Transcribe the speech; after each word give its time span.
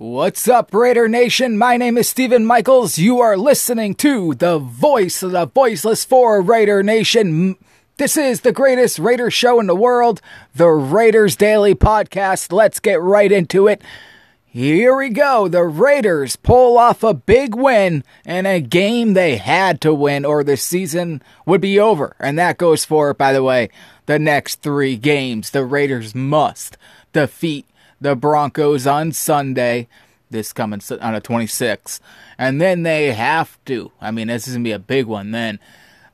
What's 0.00 0.46
up, 0.46 0.72
Raider 0.72 1.08
Nation? 1.08 1.58
My 1.58 1.76
name 1.76 1.98
is 1.98 2.08
Stephen 2.08 2.46
Michaels. 2.46 2.98
You 2.98 3.18
are 3.18 3.36
listening 3.36 3.96
to 3.96 4.32
the 4.34 4.60
voice 4.60 5.24
of 5.24 5.32
the 5.32 5.46
voiceless 5.46 6.04
for 6.04 6.40
Raider 6.40 6.84
Nation. 6.84 7.56
This 7.96 8.16
is 8.16 8.42
the 8.42 8.52
greatest 8.52 9.00
Raider 9.00 9.28
show 9.28 9.58
in 9.58 9.66
the 9.66 9.74
world, 9.74 10.20
the 10.54 10.68
Raiders 10.68 11.34
Daily 11.34 11.74
Podcast. 11.74 12.52
Let's 12.52 12.78
get 12.78 13.02
right 13.02 13.32
into 13.32 13.66
it. 13.66 13.82
Here 14.46 14.94
we 14.94 15.08
go. 15.08 15.48
The 15.48 15.64
Raiders 15.64 16.36
pull 16.36 16.78
off 16.78 17.02
a 17.02 17.12
big 17.12 17.56
win 17.56 18.04
in 18.24 18.46
a 18.46 18.60
game 18.60 19.14
they 19.14 19.36
had 19.36 19.80
to 19.80 19.92
win, 19.92 20.24
or 20.24 20.44
the 20.44 20.56
season 20.56 21.22
would 21.44 21.60
be 21.60 21.80
over. 21.80 22.14
And 22.20 22.38
that 22.38 22.56
goes 22.56 22.84
for, 22.84 23.12
by 23.14 23.32
the 23.32 23.42
way, 23.42 23.68
the 24.06 24.20
next 24.20 24.62
three 24.62 24.96
games. 24.96 25.50
The 25.50 25.64
Raiders 25.64 26.14
must 26.14 26.76
defeat 27.12 27.66
the 28.00 28.14
Broncos 28.14 28.86
on 28.86 29.12
Sunday, 29.12 29.88
this 30.30 30.52
coming 30.52 30.80
on 31.00 31.14
the 31.14 31.20
26th. 31.20 32.00
And 32.36 32.60
then 32.60 32.82
they 32.82 33.12
have 33.12 33.58
to, 33.66 33.92
I 34.00 34.10
mean, 34.10 34.28
this 34.28 34.46
is 34.46 34.54
going 34.54 34.64
to 34.64 34.68
be 34.68 34.72
a 34.72 34.78
big 34.78 35.06
one 35.06 35.30
then. 35.30 35.58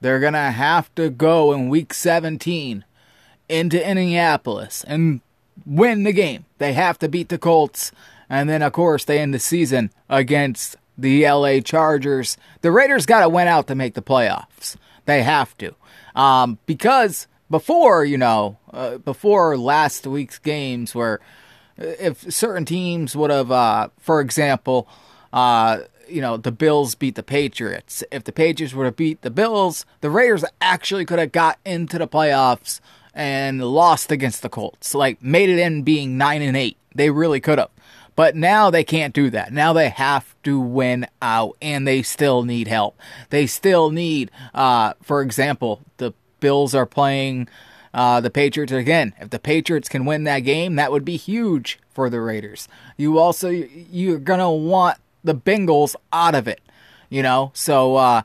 They're 0.00 0.20
going 0.20 0.34
to 0.34 0.38
have 0.38 0.94
to 0.96 1.10
go 1.10 1.52
in 1.52 1.68
week 1.68 1.94
17 1.94 2.84
into 3.48 3.88
Indianapolis 3.88 4.84
and 4.86 5.20
win 5.66 6.02
the 6.04 6.12
game. 6.12 6.44
They 6.58 6.72
have 6.72 6.98
to 6.98 7.08
beat 7.08 7.28
the 7.28 7.38
Colts. 7.38 7.92
And 8.28 8.48
then, 8.48 8.62
of 8.62 8.72
course, 8.72 9.04
they 9.04 9.18
end 9.18 9.34
the 9.34 9.38
season 9.38 9.90
against 10.08 10.76
the 10.96 11.28
LA 11.28 11.60
Chargers. 11.60 12.36
The 12.62 12.70
Raiders 12.70 13.06
got 13.06 13.20
to 13.20 13.28
win 13.28 13.48
out 13.48 13.66
to 13.68 13.74
make 13.74 13.94
the 13.94 14.02
playoffs. 14.02 14.76
They 15.06 15.22
have 15.22 15.56
to. 15.58 15.74
Um, 16.14 16.58
because 16.66 17.26
before, 17.50 18.04
you 18.04 18.18
know, 18.18 18.58
uh, 18.72 18.98
before 18.98 19.56
last 19.56 20.06
week's 20.06 20.38
games 20.38 20.94
where 20.94 21.20
if 21.76 22.32
certain 22.32 22.64
teams 22.64 23.16
would 23.16 23.30
have, 23.30 23.50
uh, 23.50 23.88
for 23.98 24.20
example, 24.20 24.88
uh, 25.32 25.80
you 26.08 26.20
know, 26.20 26.36
the 26.36 26.52
Bills 26.52 26.94
beat 26.94 27.14
the 27.14 27.22
Patriots. 27.22 28.04
If 28.10 28.24
the 28.24 28.32
Patriots 28.32 28.74
would 28.74 28.84
have 28.84 28.96
beat 28.96 29.22
the 29.22 29.30
Bills, 29.30 29.86
the 30.00 30.10
Raiders 30.10 30.44
actually 30.60 31.04
could 31.04 31.18
have 31.18 31.32
got 31.32 31.58
into 31.64 31.98
the 31.98 32.08
playoffs 32.08 32.80
and 33.14 33.62
lost 33.62 34.12
against 34.12 34.42
the 34.42 34.48
Colts. 34.48 34.94
Like 34.94 35.22
made 35.22 35.48
it 35.48 35.58
in 35.58 35.82
being 35.82 36.18
nine 36.18 36.42
and 36.42 36.56
eight. 36.56 36.76
They 36.94 37.10
really 37.10 37.40
could 37.40 37.58
have. 37.58 37.70
But 38.16 38.36
now 38.36 38.70
they 38.70 38.84
can't 38.84 39.12
do 39.12 39.28
that. 39.30 39.52
Now 39.52 39.72
they 39.72 39.88
have 39.88 40.36
to 40.44 40.60
win 40.60 41.08
out, 41.20 41.56
and 41.60 41.86
they 41.86 42.02
still 42.02 42.44
need 42.44 42.68
help. 42.68 42.96
They 43.30 43.48
still 43.48 43.90
need, 43.90 44.30
uh, 44.54 44.92
for 45.02 45.20
example, 45.20 45.80
the 45.96 46.12
Bills 46.38 46.76
are 46.76 46.86
playing 46.86 47.48
uh, 47.94 48.20
the 48.20 48.30
Patriots 48.30 48.72
again. 48.72 49.14
If 49.20 49.30
the 49.30 49.38
Patriots 49.38 49.88
can 49.88 50.04
win 50.04 50.24
that 50.24 50.40
game, 50.40 50.74
that 50.74 50.90
would 50.90 51.04
be 51.04 51.16
huge 51.16 51.78
for 51.90 52.10
the 52.10 52.20
Raiders. 52.20 52.68
You 52.96 53.18
also 53.18 53.48
you're 53.48 54.18
gonna 54.18 54.50
want 54.50 54.98
the 55.22 55.34
Bengals 55.34 55.94
out 56.12 56.34
of 56.34 56.48
it, 56.48 56.60
you 57.08 57.22
know. 57.22 57.52
So 57.54 57.94
uh, 57.94 58.22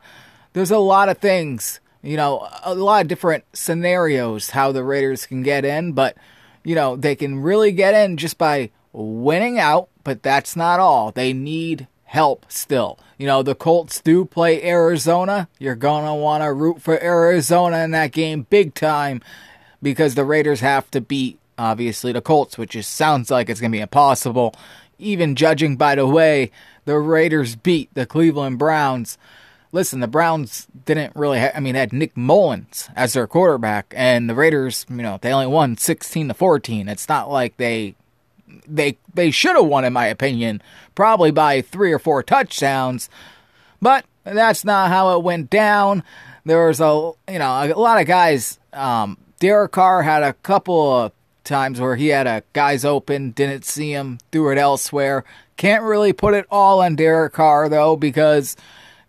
there's 0.52 0.72
a 0.72 0.78
lot 0.78 1.08
of 1.08 1.18
things, 1.18 1.80
you 2.02 2.16
know, 2.16 2.48
a 2.64 2.74
lot 2.74 3.02
of 3.02 3.08
different 3.08 3.44
scenarios 3.52 4.50
how 4.50 4.72
the 4.72 4.82
Raiders 4.82 5.24
can 5.24 5.42
get 5.42 5.64
in, 5.64 5.92
but 5.92 6.16
you 6.64 6.74
know 6.74 6.96
they 6.96 7.14
can 7.14 7.40
really 7.40 7.70
get 7.70 7.94
in 7.94 8.16
just 8.16 8.36
by 8.36 8.70
winning 8.92 9.60
out. 9.60 9.88
But 10.02 10.24
that's 10.24 10.56
not 10.56 10.80
all. 10.80 11.12
They 11.12 11.32
need 11.32 11.86
help 12.04 12.44
still. 12.48 12.98
You 13.18 13.26
know, 13.28 13.44
the 13.44 13.54
Colts 13.54 14.00
do 14.00 14.24
play 14.24 14.64
Arizona. 14.64 15.48
You're 15.60 15.76
going 15.76 16.06
to 16.06 16.14
want 16.14 16.42
to 16.42 16.52
root 16.52 16.82
for 16.82 17.00
Arizona 17.00 17.84
in 17.84 17.92
that 17.92 18.10
game 18.10 18.46
big 18.50 18.74
time 18.74 19.20
because 19.82 20.14
the 20.14 20.24
Raiders 20.24 20.60
have 20.60 20.90
to 20.92 21.00
beat 21.00 21.38
obviously 21.58 22.12
the 22.12 22.22
Colts, 22.22 22.56
which 22.56 22.70
just 22.70 22.94
sounds 22.94 23.30
like 23.30 23.48
it's 23.48 23.60
going 23.60 23.70
to 23.70 23.76
be 23.76 23.82
impossible. 23.82 24.54
Even 24.98 25.36
judging 25.36 25.76
by 25.76 25.94
the 25.94 26.06
way 26.06 26.50
the 26.84 26.98
Raiders 26.98 27.56
beat 27.56 27.92
the 27.94 28.06
Cleveland 28.06 28.58
Browns. 28.58 29.18
Listen, 29.72 30.00
the 30.00 30.08
Browns 30.08 30.66
didn't 30.84 31.14
really. 31.14 31.38
Ha- 31.38 31.52
I 31.54 31.60
mean, 31.60 31.74
had 31.74 31.92
Nick 31.92 32.16
Mullens 32.16 32.88
as 32.96 33.12
their 33.12 33.26
quarterback, 33.26 33.94
and 33.96 34.28
the 34.28 34.34
Raiders, 34.34 34.84
you 34.88 34.96
know, 34.96 35.18
they 35.20 35.32
only 35.32 35.46
won 35.46 35.76
sixteen 35.76 36.28
to 36.28 36.34
fourteen. 36.34 36.88
It's 36.88 37.08
not 37.08 37.30
like 37.30 37.56
they 37.56 37.94
they 38.66 38.98
they 39.14 39.30
should 39.30 39.54
have 39.54 39.66
won, 39.66 39.84
in 39.84 39.92
my 39.92 40.06
opinion, 40.06 40.60
probably 40.94 41.30
by 41.30 41.60
three 41.62 41.92
or 41.92 41.98
four 41.98 42.22
touchdowns. 42.22 43.08
But 43.80 44.04
that's 44.24 44.64
not 44.64 44.90
how 44.90 45.16
it 45.16 45.22
went 45.22 45.50
down. 45.50 46.02
There 46.44 46.66
was 46.66 46.80
a 46.80 47.12
you 47.30 47.38
know 47.38 47.72
a 47.72 47.78
lot 47.78 48.00
of 48.00 48.06
guys 48.06 48.58
um, 48.72 49.18
Derek 49.40 49.72
Carr 49.72 50.02
had 50.02 50.22
a 50.22 50.34
couple 50.34 50.96
of 50.96 51.12
times 51.44 51.80
where 51.80 51.96
he 51.96 52.08
had 52.08 52.26
a 52.26 52.44
guys 52.52 52.84
open, 52.84 53.32
didn't 53.32 53.64
see 53.64 53.90
him, 53.90 54.18
threw 54.30 54.52
it 54.52 54.58
elsewhere. 54.58 55.24
Can't 55.56 55.82
really 55.82 56.12
put 56.12 56.34
it 56.34 56.46
all 56.50 56.80
on 56.80 56.94
Derek 56.94 57.32
Carr 57.32 57.68
though, 57.68 57.96
because 57.96 58.56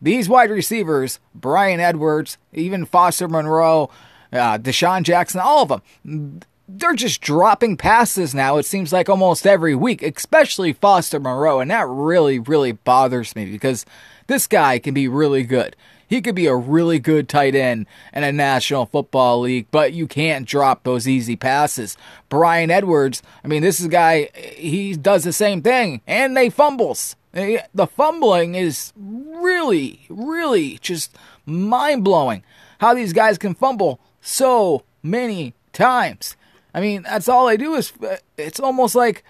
these 0.01 0.27
wide 0.27 0.49
receivers, 0.49 1.19
Bryan 1.35 1.79
Edwards, 1.79 2.37
even 2.53 2.85
Foster 2.85 3.27
Moreau, 3.27 3.91
uh, 4.33 4.57
DeSean 4.57 5.03
Jackson, 5.03 5.41
all 5.41 5.63
of 5.63 5.69
them, 6.03 6.41
they're 6.67 6.93
just 6.93 7.21
dropping 7.21 7.75
passes 7.75 8.33
now. 8.33 8.57
It 8.57 8.65
seems 8.65 8.93
like 8.93 9.09
almost 9.09 9.45
every 9.45 9.75
week, 9.75 10.01
especially 10.01 10.71
Foster 10.71 11.19
Moreau, 11.19 11.59
and 11.59 11.69
that 11.69 11.87
really, 11.87 12.39
really 12.39 12.71
bothers 12.71 13.35
me 13.35 13.45
because 13.45 13.85
this 14.27 14.47
guy 14.47 14.79
can 14.79 14.93
be 14.93 15.09
really 15.09 15.43
good. 15.43 15.75
He 16.11 16.21
could 16.21 16.35
be 16.35 16.47
a 16.47 16.55
really 16.55 16.99
good 16.99 17.29
tight 17.29 17.55
end 17.55 17.85
in 18.11 18.25
a 18.25 18.33
National 18.33 18.85
Football 18.85 19.39
League, 19.39 19.67
but 19.71 19.93
you 19.93 20.07
can't 20.07 20.45
drop 20.45 20.83
those 20.83 21.07
easy 21.07 21.37
passes. 21.37 21.95
Bryan 22.27 22.69
Edwards, 22.69 23.23
I 23.45 23.47
mean, 23.47 23.61
this 23.61 23.79
is 23.79 23.85
a 23.85 23.89
guy, 23.89 24.29
he 24.35 24.93
does 24.93 25.23
the 25.23 25.31
same 25.31 25.61
thing, 25.61 26.01
and 26.05 26.35
they 26.35 26.49
fumbles. 26.49 27.15
The 27.31 27.87
fumbling 27.87 28.55
is 28.55 28.91
really, 28.97 30.01
really 30.09 30.79
just 30.81 31.17
mind 31.45 32.03
blowing 32.03 32.43
how 32.79 32.93
these 32.93 33.13
guys 33.13 33.37
can 33.37 33.55
fumble 33.55 34.01
so 34.19 34.83
many 35.01 35.53
times. 35.71 36.35
I 36.73 36.81
mean, 36.81 37.03
that's 37.03 37.29
all 37.29 37.47
they 37.47 37.55
do 37.55 37.75
is 37.75 37.93
uh, 38.03 38.17
it's 38.37 38.59
almost 38.59 38.95
like 38.95 39.23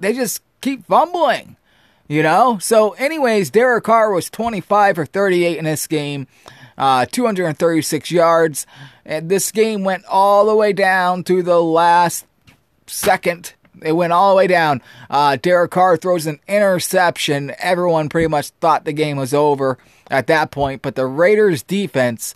they 0.00 0.14
just 0.14 0.42
keep 0.62 0.84
fumbling. 0.86 1.56
You 2.10 2.24
know? 2.24 2.58
So, 2.58 2.90
anyways, 2.94 3.50
Derek 3.50 3.84
Carr 3.84 4.10
was 4.10 4.28
25 4.30 4.96
for 4.96 5.06
38 5.06 5.58
in 5.58 5.64
this 5.64 5.86
game, 5.86 6.26
uh, 6.76 7.06
236 7.06 8.10
yards. 8.10 8.66
And 9.04 9.28
this 9.28 9.52
game 9.52 9.84
went 9.84 10.04
all 10.06 10.44
the 10.46 10.56
way 10.56 10.72
down 10.72 11.22
to 11.24 11.40
the 11.40 11.62
last 11.62 12.26
second. 12.88 13.54
It 13.80 13.92
went 13.92 14.12
all 14.12 14.30
the 14.30 14.36
way 14.38 14.48
down. 14.48 14.82
Uh, 15.08 15.36
Derek 15.40 15.70
Carr 15.70 15.96
throws 15.96 16.26
an 16.26 16.40
interception. 16.48 17.54
Everyone 17.60 18.08
pretty 18.08 18.26
much 18.26 18.48
thought 18.60 18.84
the 18.84 18.92
game 18.92 19.16
was 19.16 19.32
over 19.32 19.78
at 20.10 20.26
that 20.26 20.50
point, 20.50 20.82
but 20.82 20.96
the 20.96 21.06
Raiders 21.06 21.62
defense, 21.62 22.34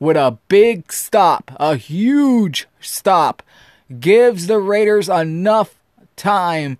with 0.00 0.16
a 0.16 0.36
big 0.48 0.92
stop, 0.92 1.52
a 1.60 1.76
huge 1.76 2.66
stop, 2.80 3.40
gives 4.00 4.48
the 4.48 4.58
Raiders 4.58 5.08
enough 5.08 5.76
time 6.16 6.78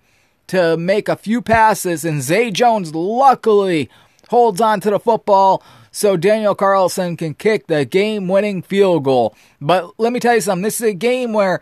to 0.53 0.77
make 0.77 1.09
a 1.09 1.15
few 1.15 1.41
passes, 1.41 2.05
and 2.05 2.21
Zay 2.21 2.51
Jones 2.51 2.93
luckily 2.93 3.89
holds 4.29 4.61
on 4.61 4.79
to 4.81 4.91
the 4.91 4.99
football 4.99 5.63
so 5.91 6.15
Daniel 6.15 6.53
Carlson 6.53 7.17
can 7.17 7.33
kick 7.33 7.65
the 7.65 7.85
game 7.85 8.27
winning 8.27 8.61
field 8.61 9.03
goal. 9.03 9.35
But 9.59 9.93
let 9.97 10.13
me 10.13 10.19
tell 10.19 10.35
you 10.35 10.41
something 10.41 10.61
this 10.61 10.79
is 10.79 10.89
a 10.89 10.93
game 10.93 11.33
where, 11.33 11.59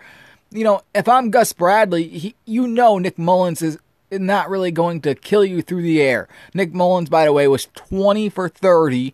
you 0.49 0.65
know, 0.65 0.81
if 0.93 1.07
I'm 1.07 1.31
Gus 1.31 1.53
Bradley, 1.53 2.05
he, 2.05 2.35
you 2.45 2.67
know 2.67 2.97
Nick 2.97 3.17
Mullens 3.17 3.61
is 3.61 3.77
not 4.11 4.49
really 4.49 4.71
going 4.71 4.99
to 5.01 5.15
kill 5.15 5.45
you 5.45 5.61
through 5.61 5.83
the 5.83 6.01
air. 6.01 6.27
Nick 6.53 6.73
Mullens, 6.73 7.09
by 7.09 7.23
the 7.23 7.33
way, 7.33 7.47
was 7.47 7.67
20 7.73 8.27
for 8.27 8.49
30. 8.49 9.13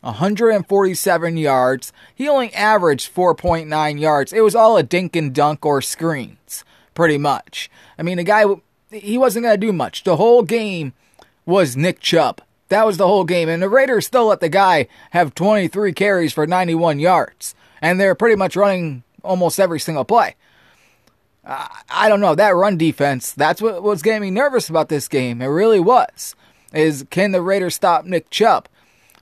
147 0.00 1.36
yards. 1.36 1.92
He 2.12 2.28
only 2.28 2.52
averaged 2.54 3.14
4.9 3.14 4.00
yards. 4.00 4.32
It 4.32 4.40
was 4.40 4.56
all 4.56 4.76
a 4.76 4.82
dink 4.82 5.14
and 5.14 5.32
dunk 5.32 5.64
or 5.64 5.80
screens, 5.80 6.64
pretty 6.92 7.18
much. 7.18 7.70
I 7.96 8.02
mean, 8.02 8.16
the 8.16 8.24
guy 8.24 8.44
he 8.92 9.18
wasn't 9.18 9.44
going 9.44 9.58
to 9.58 9.66
do 9.66 9.72
much. 9.72 10.04
The 10.04 10.16
whole 10.16 10.42
game 10.42 10.92
was 11.46 11.76
Nick 11.76 12.00
Chubb. 12.00 12.40
That 12.68 12.86
was 12.86 12.96
the 12.96 13.06
whole 13.06 13.24
game. 13.24 13.48
And 13.48 13.62
the 13.62 13.68
Raiders 13.68 14.06
still 14.06 14.26
let 14.26 14.40
the 14.40 14.48
guy 14.48 14.86
have 15.10 15.34
23 15.34 15.92
carries 15.92 16.32
for 16.32 16.46
91 16.46 16.98
yards. 17.00 17.54
And 17.80 18.00
they're 18.00 18.14
pretty 18.14 18.36
much 18.36 18.56
running 18.56 19.02
almost 19.22 19.60
every 19.60 19.80
single 19.80 20.04
play. 20.04 20.36
I 21.44 22.08
don't 22.08 22.20
know. 22.20 22.34
That 22.34 22.54
run 22.54 22.76
defense, 22.76 23.32
that's 23.32 23.60
what 23.60 23.82
was 23.82 24.02
getting 24.02 24.22
me 24.22 24.30
nervous 24.30 24.68
about 24.68 24.88
this 24.88 25.08
game. 25.08 25.42
It 25.42 25.46
really 25.46 25.80
was. 25.80 26.36
Is 26.72 27.04
can 27.10 27.32
the 27.32 27.42
Raiders 27.42 27.74
stop 27.74 28.04
Nick 28.04 28.30
Chubb? 28.30 28.68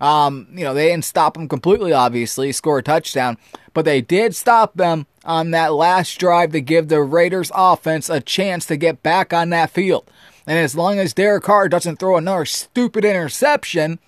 Um, 0.01 0.47
you 0.53 0.65
know, 0.65 0.75
they 0.75 0.89
didn't 0.89 1.05
stop 1.05 1.37
him 1.37 1.49
completely, 1.49 1.93
obviously, 1.93 2.53
score 2.53 2.79
a 2.79 2.83
touchdown, 2.83 3.37
but 3.75 3.85
they 3.85 4.01
did 4.01 4.35
stop 4.35 4.75
them 4.75 5.07
on 5.25 5.51
that 5.51 5.75
last 5.75 6.19
drive 6.19 6.53
to 6.53 6.61
give 6.61 6.89
the 6.89 7.03
Raiders 7.03 7.51
offense 7.55 8.09
a 8.09 8.21
chance 8.21 8.67
to 8.67 8.77
get 8.77 9.03
back 9.03 9.33
on 9.33 9.51
that 9.51 9.71
field. 9.71 10.09
And 10.47 10.59
as 10.59 10.75
long 10.75 10.99
as 10.99 11.13
Derek 11.13 11.45
Carr 11.45 11.69
doesn't 11.69 11.97
throw 11.97 12.17
another 12.17 12.45
stupid 12.45 13.05
interception 13.05 13.99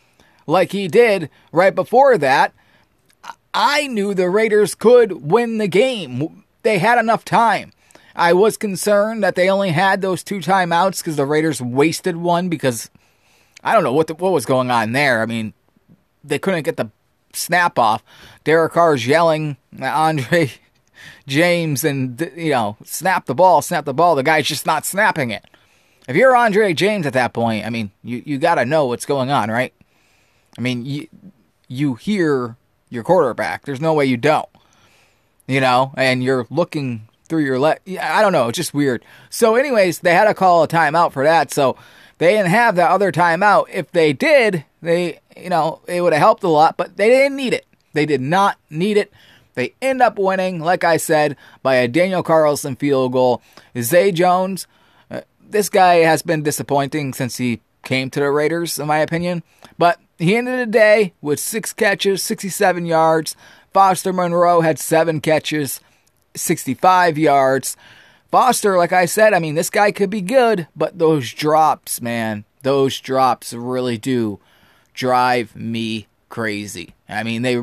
like 0.46 0.72
he 0.72 0.88
did 0.88 1.30
right 1.52 1.74
before 1.74 2.18
that, 2.18 2.52
I 3.54 3.86
knew 3.86 4.14
the 4.14 4.30
Raiders 4.30 4.74
could 4.74 5.30
win 5.30 5.58
the 5.58 5.68
game. 5.68 6.44
They 6.62 6.78
had 6.78 6.98
enough 6.98 7.24
time. 7.24 7.72
I 8.16 8.32
was 8.32 8.56
concerned 8.56 9.22
that 9.22 9.34
they 9.34 9.48
only 9.48 9.70
had 9.70 10.00
those 10.00 10.22
two 10.22 10.38
timeouts 10.38 10.98
because 10.98 11.16
the 11.16 11.26
Raiders 11.26 11.60
wasted 11.62 12.16
one 12.16 12.48
because 12.48 12.90
I 13.62 13.74
don't 13.74 13.84
know 13.84 13.92
what 13.92 14.06
the, 14.06 14.14
what 14.14 14.32
was 14.32 14.46
going 14.46 14.70
on 14.70 14.92
there. 14.92 15.22
I 15.22 15.26
mean, 15.26 15.52
they 16.24 16.38
couldn't 16.38 16.64
get 16.64 16.76
the 16.76 16.90
snap 17.32 17.78
off. 17.78 18.02
Derek 18.44 18.72
Carr's 18.72 19.06
yelling 19.06 19.56
Andre 19.80 20.52
James 21.26 21.84
and 21.84 22.30
you 22.36 22.50
know 22.50 22.76
snap 22.84 23.26
the 23.26 23.34
ball, 23.34 23.62
snap 23.62 23.84
the 23.84 23.94
ball. 23.94 24.14
The 24.14 24.22
guy's 24.22 24.46
just 24.46 24.66
not 24.66 24.84
snapping 24.86 25.30
it. 25.30 25.44
If 26.08 26.16
you're 26.16 26.36
Andre 26.36 26.74
James 26.74 27.06
at 27.06 27.12
that 27.12 27.32
point, 27.32 27.64
I 27.64 27.70
mean, 27.70 27.90
you 28.02 28.22
you 28.24 28.38
got 28.38 28.56
to 28.56 28.64
know 28.64 28.86
what's 28.86 29.06
going 29.06 29.30
on, 29.30 29.50
right? 29.50 29.72
I 30.56 30.60
mean, 30.60 30.84
you 30.84 31.08
you 31.68 31.94
hear 31.94 32.56
your 32.88 33.04
quarterback. 33.04 33.64
There's 33.64 33.80
no 33.80 33.94
way 33.94 34.06
you 34.06 34.16
don't. 34.16 34.48
You 35.46 35.60
know, 35.60 35.92
and 35.96 36.22
you're 36.22 36.46
looking 36.50 37.08
through 37.28 37.44
your 37.44 37.58
let. 37.58 37.82
I 38.00 38.22
don't 38.22 38.32
know. 38.32 38.48
It's 38.48 38.56
just 38.56 38.74
weird. 38.74 39.04
So, 39.30 39.56
anyways, 39.56 40.00
they 40.00 40.14
had 40.14 40.26
to 40.26 40.34
call 40.34 40.62
a 40.62 40.68
timeout 40.68 41.12
for 41.12 41.24
that. 41.24 41.50
So 41.52 41.76
they 42.18 42.34
didn't 42.34 42.50
have 42.50 42.76
that 42.76 42.90
other 42.90 43.10
timeout. 43.10 43.66
If 43.72 43.90
they 43.90 44.12
did, 44.12 44.64
they 44.80 45.20
you 45.36 45.48
know 45.48 45.80
it 45.86 46.00
would 46.00 46.12
have 46.12 46.20
helped 46.20 46.44
a 46.44 46.48
lot, 46.48 46.76
but 46.76 46.96
they 46.96 47.08
didn't 47.08 47.36
need 47.36 47.54
it. 47.54 47.66
They 47.92 48.06
did 48.06 48.20
not 48.20 48.58
need 48.70 48.96
it. 48.96 49.12
They 49.54 49.74
end 49.82 50.00
up 50.02 50.18
winning, 50.18 50.60
like 50.60 50.84
I 50.84 50.96
said, 50.96 51.36
by 51.62 51.76
a 51.76 51.88
Daniel 51.88 52.22
Carlson 52.22 52.76
field 52.76 53.12
goal. 53.12 53.42
Zay 53.78 54.12
Jones, 54.12 54.66
uh, 55.10 55.22
this 55.40 55.68
guy 55.68 55.96
has 55.96 56.22
been 56.22 56.42
disappointing 56.42 57.12
since 57.12 57.36
he 57.36 57.60
came 57.82 58.10
to 58.10 58.20
the 58.20 58.30
Raiders, 58.30 58.78
in 58.78 58.86
my 58.86 58.98
opinion. 58.98 59.42
But 59.78 60.00
he 60.18 60.36
ended 60.36 60.58
the 60.58 60.66
day 60.66 61.12
with 61.20 61.40
six 61.40 61.72
catches, 61.72 62.22
67 62.22 62.86
yards. 62.86 63.36
Foster 63.72 64.12
Moreau 64.12 64.60
had 64.60 64.78
seven 64.78 65.20
catches, 65.20 65.80
65 66.34 67.18
yards. 67.18 67.76
Foster, 68.30 68.78
like 68.78 68.92
I 68.92 69.04
said, 69.04 69.34
I 69.34 69.38
mean, 69.38 69.54
this 69.54 69.70
guy 69.70 69.92
could 69.92 70.10
be 70.10 70.22
good, 70.22 70.66
but 70.74 70.98
those 70.98 71.32
drops, 71.32 72.00
man, 72.00 72.44
those 72.62 72.98
drops 72.98 73.52
really 73.52 73.98
do 73.98 74.40
drive 74.94 75.54
me 75.54 76.06
crazy. 76.28 76.94
I 77.08 77.24
mean, 77.24 77.42
they, 77.42 77.62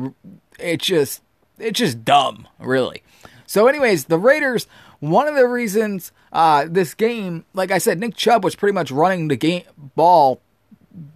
it 0.60 0.80
just, 0.80 1.22
it's 1.60 1.78
just 1.78 2.04
dumb, 2.04 2.48
really. 2.58 3.02
So, 3.46 3.66
anyways, 3.66 4.04
the 4.04 4.18
Raiders, 4.18 4.66
one 5.00 5.26
of 5.26 5.34
the 5.34 5.46
reasons 5.46 6.12
uh, 6.32 6.66
this 6.68 6.94
game, 6.94 7.44
like 7.54 7.70
I 7.70 7.78
said, 7.78 7.98
Nick 7.98 8.16
Chubb 8.16 8.44
was 8.44 8.54
pretty 8.54 8.74
much 8.74 8.90
running 8.90 9.28
the 9.28 9.36
game 9.36 9.62
ball 9.94 10.40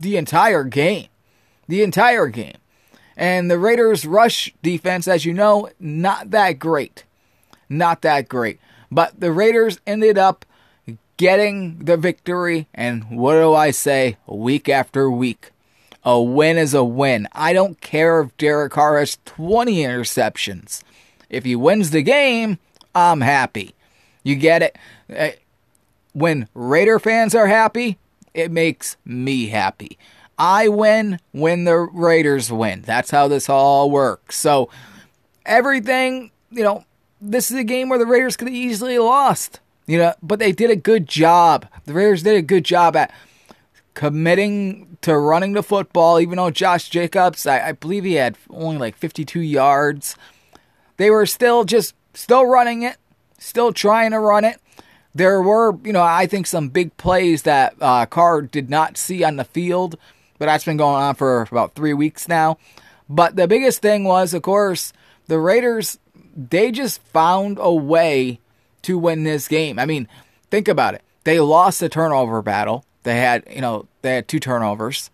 the 0.01 0.17
entire 0.17 0.65
game 0.65 1.09
the 1.69 1.83
entire 1.83 2.29
game. 2.29 2.57
And 3.17 3.51
the 3.51 3.59
Raiders' 3.59 4.05
rush 4.05 4.53
defense, 4.63 5.07
as 5.07 5.25
you 5.25 5.33
know, 5.33 5.71
not 5.79 6.31
that 6.31 6.59
great. 6.59 7.05
Not 7.69 8.03
that 8.03 8.29
great. 8.29 8.59
But 8.91 9.21
the 9.21 9.33
Raiders 9.33 9.79
ended 9.87 10.19
up 10.19 10.45
getting 11.17 11.79
the 11.79 11.97
victory. 11.97 12.67
And 12.75 13.17
what 13.17 13.35
do 13.35 13.55
I 13.55 13.71
say 13.71 14.17
week 14.27 14.69
after 14.69 15.09
week? 15.11 15.53
A 16.05 16.21
win 16.21 16.59
is 16.59 16.75
a 16.75 16.85
win. 16.85 17.29
I 17.33 17.53
don't 17.53 17.81
care 17.81 18.21
if 18.21 18.37
Derek 18.37 18.73
Carr 18.73 18.99
has 18.99 19.19
20 19.25 19.77
interceptions. 19.77 20.83
If 21.31 21.45
he 21.45 21.57
wins 21.57 21.91
the 21.91 22.03
game, 22.03 22.59
I'm 22.95 23.23
happy. 23.23 23.75
You 24.23 24.37
get 24.37 24.63
it? 24.63 24.79
Uh, 25.15 25.31
when 26.13 26.49
Raider 26.55 26.99
fans 26.99 27.35
are 27.35 27.47
happy, 27.47 27.99
it 28.35 28.51
makes 28.51 28.97
me 29.05 29.49
happy. 29.49 29.99
I 30.39 30.69
win 30.69 31.21
when 31.33 31.65
the 31.65 31.77
Raiders 31.77 32.51
win. 32.51 32.83
That's 32.83 33.11
how 33.11 33.29
this 33.29 33.49
all 33.49 33.91
works. 33.91 34.37
So 34.37 34.69
everything, 35.47 36.31
you 36.51 36.65
know, 36.65 36.85
this 37.21 37.51
is 37.51 37.57
a 37.57 37.65
game 37.65 37.89
where 37.89 37.99
the 37.99 38.07
Raiders 38.07 38.37
could 38.37 38.49
have 38.49 38.55
easily 38.55 38.99
lost. 38.99 39.61
You 39.87 39.99
know, 39.99 40.15
but 40.23 40.39
they 40.39 40.53
did 40.53 40.71
a 40.71 40.77
good 40.77 41.07
job. 41.07 41.67
The 41.85 41.93
Raiders 41.93 42.23
did 42.23 42.37
a 42.37 42.43
good 42.43 42.65
job 42.65 42.97
at 42.97 43.13
committing 43.93 44.94
to 45.05 45.19
running 45.19 45.53
the 45.53 45.63
football, 45.63 46.21
even 46.21 46.37
though 46.37 46.51
Josh 46.51 46.89
Jacobs, 46.89 47.47
I, 47.47 47.69
I 47.69 47.73
believe 47.73 48.05
he 48.05 48.15
had 48.15 48.37
only 48.51 48.79
like 48.79 48.97
52 48.97 49.41
yards. 49.41 50.17
They 50.97 51.11
were 51.11 51.27
still 51.27 51.65
just 51.65 51.95
still 52.15 52.45
running 52.45 52.83
it, 52.83 52.97
still 53.39 53.73
trying 53.73 54.11
to 54.11 54.19
run 54.19 54.45
it. 54.45 54.61
There 55.15 55.41
were, 55.41 55.79
you 55.85 55.93
know, 55.93 56.03
I 56.03 56.27
think 56.27 56.47
some 56.47 56.69
big 56.69 56.97
plays 56.97 57.43
that 57.43 57.75
uh, 57.81 58.07
Carr 58.07 58.43
did 58.43 58.69
not 58.69 58.97
see 58.97 59.23
on 59.23 59.37
the 59.37 59.45
field 59.45 59.97
but 60.39 60.47
that's 60.47 60.65
been 60.65 60.77
going 60.77 61.03
on 61.03 61.15
for 61.15 61.43
about 61.43 61.75
three 61.75 61.95
weeks 61.95 62.29
now. 62.29 62.59
But 63.09 63.37
the 63.37 63.49
biggest 63.49 63.83
thing 63.83 64.05
was, 64.05 64.35
of 64.35 64.43
course, 64.43 64.93
the 65.27 65.39
Raiders, 65.39 65.99
they 66.37 66.71
just 66.71 67.01
found 67.03 67.59
a 67.61 67.73
way 67.73 68.41
to 68.83 68.99
win 68.99 69.25
this 69.25 69.49
game. 69.49 69.79
I 69.79 69.87
mean, 69.87 70.09
think 70.51 70.69
about 70.69 70.95
it. 70.95 71.03
They 71.25 71.41
lost 71.41 71.81
the 71.81 71.89
turnover 71.89 72.43
battle. 72.43 72.85
They 73.05 73.17
had, 73.17 73.45
you 73.49 73.61
know, 73.61 73.87
they 74.03 74.17
had 74.17 74.29
two 74.29 74.41
turnovers. 74.41 75.11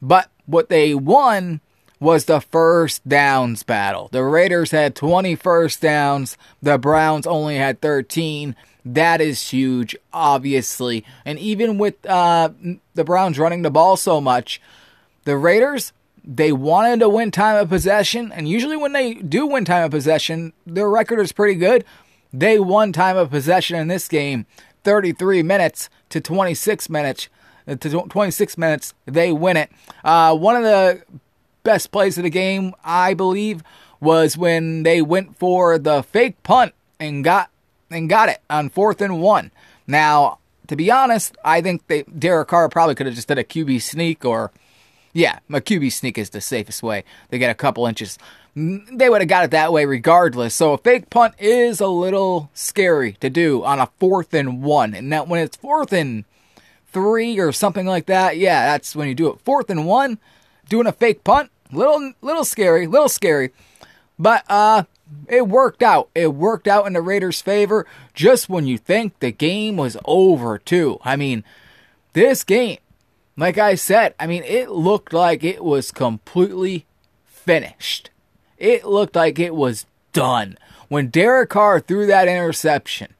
But 0.00 0.30
what 0.46 0.68
they 0.68 0.94
won 0.94 1.60
was 2.00 2.26
the 2.26 2.40
first 2.40 3.06
downs 3.08 3.62
battle. 3.62 4.08
The 4.12 4.22
Raiders 4.22 4.70
had 4.70 4.94
20 4.94 5.34
first 5.36 5.80
downs, 5.80 6.36
the 6.62 6.78
Browns 6.78 7.26
only 7.26 7.56
had 7.56 7.80
13. 7.80 8.54
That 8.84 9.22
is 9.22 9.50
huge, 9.50 9.96
obviously. 10.12 11.04
And 11.24 11.38
even 11.38 11.78
with 11.78 12.04
uh, 12.04 12.50
the 12.94 13.04
Browns 13.04 13.38
running 13.38 13.62
the 13.62 13.70
ball 13.70 13.96
so 13.96 14.20
much, 14.20 14.60
the 15.24 15.38
Raiders, 15.38 15.94
they 16.22 16.52
wanted 16.52 17.00
to 17.00 17.08
win 17.08 17.30
time 17.30 17.56
of 17.56 17.70
possession. 17.70 18.30
And 18.32 18.46
usually, 18.46 18.76
when 18.76 18.92
they 18.92 19.14
do 19.14 19.46
win 19.46 19.64
time 19.64 19.84
of 19.84 19.90
possession, 19.90 20.52
their 20.66 20.90
record 20.90 21.20
is 21.20 21.32
pretty 21.32 21.54
good. 21.54 21.84
They 22.32 22.58
won 22.58 22.92
time 22.92 23.16
of 23.16 23.30
possession 23.30 23.78
in 23.78 23.88
this 23.88 24.08
game 24.08 24.44
33 24.84 25.42
minutes 25.42 25.88
to 26.10 26.20
26 26.20 26.88
minutes. 26.88 27.28
Uh, 27.66 27.74
to 27.76 27.90
26 27.90 28.58
minutes, 28.58 28.92
they 29.06 29.32
win 29.32 29.56
it. 29.56 29.70
Uh, 30.04 30.36
one 30.36 30.54
of 30.54 30.62
the 30.62 31.02
best 31.62 31.90
plays 31.90 32.18
of 32.18 32.24
the 32.24 32.30
game, 32.30 32.74
I 32.84 33.14
believe, 33.14 33.62
was 34.00 34.36
when 34.36 34.82
they 34.82 35.00
went 35.00 35.38
for 35.38 35.78
the 35.78 36.02
fake 36.02 36.42
punt 36.42 36.74
and 37.00 37.24
got 37.24 37.50
and 37.90 38.08
got 38.08 38.28
it 38.28 38.40
on 38.50 38.68
fourth 38.68 39.00
and 39.00 39.20
one. 39.20 39.50
Now, 39.86 40.38
to 40.68 40.76
be 40.76 40.90
honest, 40.90 41.36
I 41.44 41.60
think 41.60 41.86
they 41.86 42.02
Derek 42.02 42.48
Carr 42.48 42.68
probably 42.68 42.94
could 42.94 43.06
have 43.06 43.14
just 43.14 43.28
did 43.28 43.38
a 43.38 43.44
QB 43.44 43.80
sneak 43.80 44.24
or 44.24 44.52
yeah, 45.12 45.38
a 45.48 45.60
QB 45.60 45.92
sneak 45.92 46.18
is 46.18 46.30
the 46.30 46.40
safest 46.40 46.82
way. 46.82 47.04
They 47.30 47.38
get 47.38 47.50
a 47.50 47.54
couple 47.54 47.86
inches. 47.86 48.18
They 48.56 49.08
would 49.08 49.20
have 49.20 49.28
got 49.28 49.44
it 49.44 49.50
that 49.50 49.72
way 49.72 49.84
regardless. 49.84 50.54
So 50.54 50.74
a 50.74 50.78
fake 50.78 51.10
punt 51.10 51.34
is 51.38 51.80
a 51.80 51.88
little 51.88 52.50
scary 52.54 53.14
to 53.14 53.28
do 53.28 53.64
on 53.64 53.80
a 53.80 53.90
fourth 53.98 54.32
and 54.32 54.62
one. 54.62 54.94
And 54.94 55.12
that 55.12 55.26
when 55.26 55.40
it's 55.40 55.56
fourth 55.56 55.92
and 55.92 56.24
three 56.92 57.38
or 57.40 57.50
something 57.50 57.86
like 57.86 58.06
that, 58.06 58.36
yeah, 58.36 58.66
that's 58.66 58.94
when 58.94 59.08
you 59.08 59.14
do 59.14 59.28
it. 59.28 59.40
Fourth 59.40 59.70
and 59.70 59.86
one, 59.86 60.18
doing 60.68 60.86
a 60.86 60.92
fake 60.92 61.24
punt, 61.24 61.50
little 61.72 62.12
little 62.22 62.44
scary, 62.44 62.86
little 62.86 63.08
scary. 63.08 63.50
But 64.18 64.44
uh 64.48 64.84
it 65.28 65.48
worked 65.48 65.82
out. 65.82 66.08
It 66.14 66.34
worked 66.34 66.68
out 66.68 66.86
in 66.86 66.92
the 66.92 67.02
Raiders' 67.02 67.42
favor 67.42 67.86
just 68.14 68.48
when 68.48 68.66
you 68.66 68.78
think 68.78 69.18
the 69.18 69.30
game 69.30 69.76
was 69.76 69.96
over, 70.04 70.58
too. 70.58 70.98
I 71.02 71.16
mean, 71.16 71.44
this 72.12 72.44
game, 72.44 72.78
like 73.36 73.58
I 73.58 73.74
said, 73.74 74.14
I 74.18 74.26
mean, 74.26 74.42
it 74.44 74.70
looked 74.70 75.12
like 75.12 75.44
it 75.44 75.64
was 75.64 75.90
completely 75.90 76.86
finished. 77.26 78.10
It 78.64 78.86
looked 78.86 79.14
like 79.14 79.38
it 79.38 79.54
was 79.54 79.84
done. 80.14 80.56
When 80.88 81.08
Derek 81.08 81.50
Carr 81.50 81.80
threw 81.80 82.06
that 82.06 82.28
interception, 82.28 83.12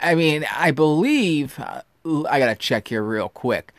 I 0.00 0.14
mean, 0.14 0.46
I 0.50 0.70
believe, 0.70 1.58
uh, 1.58 1.82
I 2.26 2.38
got 2.38 2.46
to 2.46 2.54
check 2.54 2.88
here 2.88 3.02
real 3.02 3.28
quick. 3.28 3.74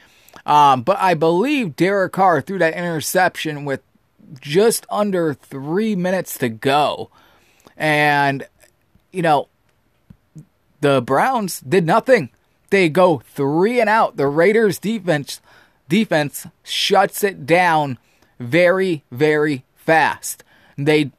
Um, 0.46 0.84
but 0.84 0.98
I 1.00 1.16
believe 1.16 1.76
Derek 1.76 2.12
Carr 2.12 2.42
threw 2.42 2.60
that 2.60 2.76
interception 2.76 3.66
with 3.66 3.82
just 4.40 4.86
under 4.92 5.34
three 5.34 5.96
minutes 5.96 6.38
to 6.38 6.50
go. 6.50 7.10
And, 7.76 8.48
you 9.12 9.24
know, 9.24 9.48
the 10.82 11.02
Browns 11.02 11.62
did 11.62 11.84
nothing. 11.84 12.30
They 12.70 12.90
go 12.90 13.24
three 13.26 13.80
and 13.80 13.90
out. 13.90 14.18
The 14.18 14.28
Raiders 14.28 14.78
defense 14.78 15.42
defense 15.88 16.46
shuts 16.64 17.24
it 17.24 17.48
down 17.48 17.98
very, 18.40 19.04
very 19.12 19.64
fast. 19.76 20.44
They 20.86 21.12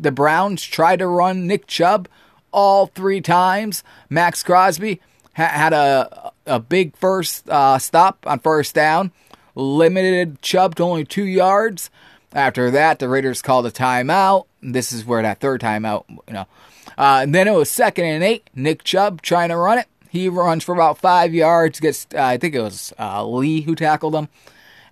the 0.00 0.12
Browns 0.12 0.62
tried 0.62 1.00
to 1.00 1.06
run 1.06 1.46
Nick 1.46 1.66
Chubb 1.66 2.08
all 2.52 2.86
three 2.86 3.20
times. 3.20 3.82
Maxx 4.08 4.42
Crosby 4.42 5.00
ha- 5.34 5.48
had 5.48 5.72
a 5.72 6.32
a 6.46 6.60
big 6.60 6.96
first 6.96 7.48
uh, 7.48 7.78
stop 7.78 8.24
on 8.26 8.38
first 8.38 8.74
down, 8.74 9.12
limited 9.54 10.40
Chubb 10.40 10.76
to 10.76 10.84
only 10.84 11.04
two 11.04 11.24
yards. 11.24 11.90
After 12.32 12.70
that, 12.70 12.98
the 12.98 13.08
Raiders 13.08 13.42
called 13.42 13.66
a 13.66 13.70
timeout. 13.70 14.46
This 14.62 14.92
is 14.92 15.04
where 15.04 15.22
that 15.22 15.40
third 15.40 15.60
timeout, 15.60 16.04
you 16.08 16.34
know. 16.34 16.46
Uh, 16.96 17.20
and 17.22 17.34
then 17.34 17.48
it 17.48 17.54
was 17.54 17.70
second 17.70 18.04
and 18.04 18.24
eight. 18.24 18.48
Nick 18.54 18.84
Chubb 18.84 19.22
trying 19.22 19.48
to 19.48 19.56
run 19.56 19.78
it. 19.78 19.86
He 20.10 20.28
runs 20.28 20.64
for 20.64 20.74
about 20.74 20.98
five 20.98 21.34
yards. 21.34 21.80
Gets, 21.80 22.06
uh, 22.14 22.22
I 22.22 22.38
think 22.38 22.54
it 22.54 22.60
was 22.60 22.92
uh, 22.98 23.26
Lee 23.26 23.62
who 23.62 23.74
tackled 23.74 24.14
him. 24.14 24.28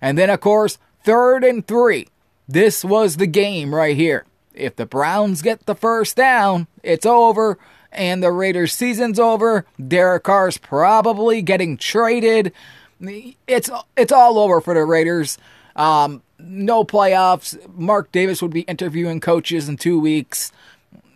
And 0.01 0.17
then, 0.17 0.29
of 0.29 0.39
course, 0.39 0.77
third 1.03 1.43
and 1.43 1.67
three. 1.67 2.07
This 2.47 2.83
was 2.85 3.17
the 3.17 3.27
game 3.27 3.73
right 3.75 3.95
here. 3.95 4.25
If 4.53 4.75
the 4.75 4.85
Browns 4.85 5.41
get 5.41 5.65
the 5.65 5.75
first 5.75 6.15
down, 6.15 6.67
it's 6.83 7.05
over. 7.05 7.57
and 7.91 8.21
the 8.21 8.31
Raiders' 8.31 8.73
season's 8.73 9.19
over. 9.19 9.65
Derek 9.85 10.23
Carr's 10.23 10.57
probably 10.57 11.41
getting 11.41 11.77
traded. 11.77 12.51
It's 12.99 13.69
it's 13.95 14.11
all 14.11 14.37
over 14.39 14.61
for 14.61 14.73
the 14.73 14.83
Raiders. 14.83 15.37
Um, 15.75 16.21
no 16.39 16.83
playoffs. 16.83 17.57
Mark 17.75 18.11
Davis 18.11 18.41
would 18.41 18.51
be 18.51 18.61
interviewing 18.61 19.19
coaches 19.19 19.69
in 19.69 19.77
two 19.77 19.99
weeks. 19.99 20.51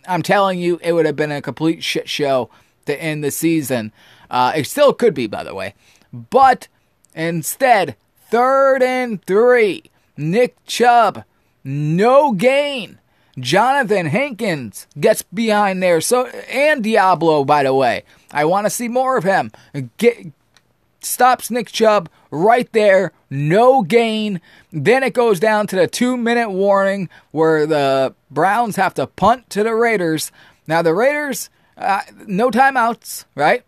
I'm 0.08 0.24
telling 0.24 0.60
you, 0.60 0.80
it 0.82 0.94
would 0.94 1.06
have 1.06 1.16
been 1.16 1.32
a 1.32 1.42
complete 1.42 1.84
shit 1.84 2.10
show 2.10 2.50
to 2.86 3.00
end 3.02 3.24
the 3.24 3.32
season. 3.32 3.92
Uh, 4.30 4.54
it 4.56 4.66
still 4.66 4.94
could 4.94 5.14
be, 5.14 5.28
by 5.28 5.44
the 5.44 5.54
way. 5.54 5.74
But 6.14 6.68
instead, 7.14 7.96
third 8.30 8.82
and 8.82 9.24
three. 9.26 9.84
Nick 10.18 10.64
Chubb, 10.66 11.24
no 11.64 12.32
gain. 12.34 13.00
Johnathan 13.38 14.08
Hankins 14.08 14.88
gets 15.00 15.24
behind 15.24 15.82
there. 15.82 16.02
So 16.02 16.28
and 16.28 16.84
Diablo, 16.84 17.44
by 17.46 17.64
the 17.64 17.74
way. 17.74 18.04
I 18.32 18.46
want 18.46 18.66
to 18.66 18.70
see 18.70 18.88
more 18.88 19.18
of 19.18 19.24
him. 19.24 19.52
Get 19.98 20.32
stops 21.02 21.50
Nick 21.50 21.72
Chubb 21.72 22.10
right 22.30 22.72
there, 22.72 23.12
no 23.30 23.82
gain. 23.82 24.42
Then 24.72 25.04
it 25.04 25.14
goes 25.14 25.40
down 25.40 25.68
to 25.68 25.76
the 25.76 25.88
two 25.88 26.18
minute 26.18 26.52
warning 26.52 27.10
where 27.32 27.66
the 27.66 28.14
Browns 28.30 28.76
have 28.76 28.94
to 28.96 29.08
punt 29.08 29.50
to 29.52 29.64
the 29.64 29.76
Raiders. 29.76 30.32
Now, 30.68 30.82
the 30.82 30.94
Raiders, 30.94 31.50
uh, 31.78 32.02
no 32.28 32.52
timeouts, 32.52 33.26
right? 33.36 33.64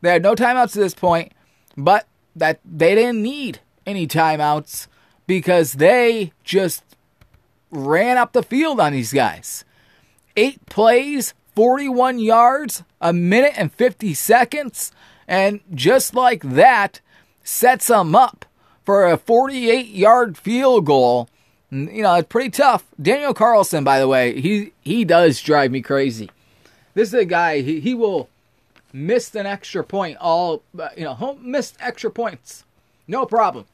They 0.00 0.10
had 0.10 0.22
no 0.22 0.34
timeouts 0.34 0.76
at 0.76 0.82
this 0.82 0.94
point, 0.94 1.32
but 1.76 2.06
that 2.34 2.60
they 2.64 2.94
didn't 2.94 3.22
need 3.22 3.60
any 3.86 4.06
timeouts 4.06 4.86
because 5.30 5.74
they 5.74 6.32
just 6.42 6.82
ran 7.70 8.18
up 8.18 8.32
the 8.32 8.42
field 8.42 8.80
on 8.80 8.90
these 8.90 9.12
guys. 9.12 9.64
Eight 10.36 10.66
plays, 10.66 11.34
41 11.54 12.18
yards, 12.18 12.82
a 13.00 13.12
minute 13.12 13.52
and 13.56 13.72
50 13.72 14.12
seconds. 14.14 14.90
And 15.28 15.60
just 15.72 16.16
like 16.16 16.42
that, 16.42 17.00
sets 17.44 17.86
them 17.86 18.16
up 18.16 18.44
for 18.84 19.06
a 19.06 19.16
48 19.16 19.86
yard 19.86 20.36
field 20.36 20.86
goal. 20.86 21.28
You 21.70 22.02
know, 22.02 22.16
it's 22.16 22.26
pretty 22.26 22.50
tough. 22.50 22.84
Daniel 23.00 23.32
Carlson, 23.32 23.84
by 23.84 24.00
the 24.00 24.08
way, 24.08 24.40
he, 24.40 24.72
he 24.80 25.04
does 25.04 25.40
drive 25.40 25.70
me 25.70 25.80
crazy. 25.80 26.28
This 26.94 27.10
is 27.10 27.14
a 27.14 27.24
guy, 27.24 27.60
he, 27.60 27.78
he 27.78 27.94
will 27.94 28.28
miss 28.92 29.32
an 29.36 29.46
extra 29.46 29.84
point 29.84 30.16
all, 30.20 30.64
you 30.96 31.04
know, 31.04 31.38
miss 31.40 31.74
extra 31.78 32.10
points. 32.10 32.64
No 33.06 33.26
problem. 33.26 33.66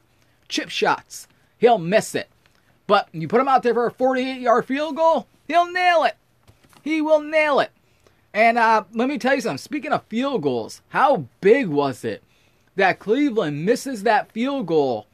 Chip 0.50 0.68
shots, 0.68 1.26
he'll 1.58 1.78
miss 1.78 2.14
it. 2.14 2.28
But 2.86 3.08
you 3.12 3.28
put 3.28 3.40
him 3.40 3.48
out 3.48 3.62
there 3.62 3.75
for 3.75 3.86
a 3.86 3.90
48 3.90 4.40
yard 4.40 4.66
field 4.66 4.96
goal, 4.96 5.26
he'll 5.48 5.70
nail 5.70 6.04
it. 6.04 6.16
He 6.82 7.00
will 7.00 7.20
nail 7.20 7.60
it. 7.60 7.72
And 8.32 8.58
uh, 8.58 8.84
let 8.92 9.08
me 9.08 9.18
tell 9.18 9.34
you 9.34 9.40
something. 9.40 9.58
Speaking 9.58 9.92
of 9.92 10.04
field 10.04 10.42
goals, 10.42 10.82
how 10.90 11.26
big 11.40 11.68
was 11.68 12.04
it 12.04 12.22
that 12.76 12.98
Cleveland 12.98 13.64
misses 13.64 14.02
that 14.02 14.30
field 14.30 14.66
goal 14.66 15.06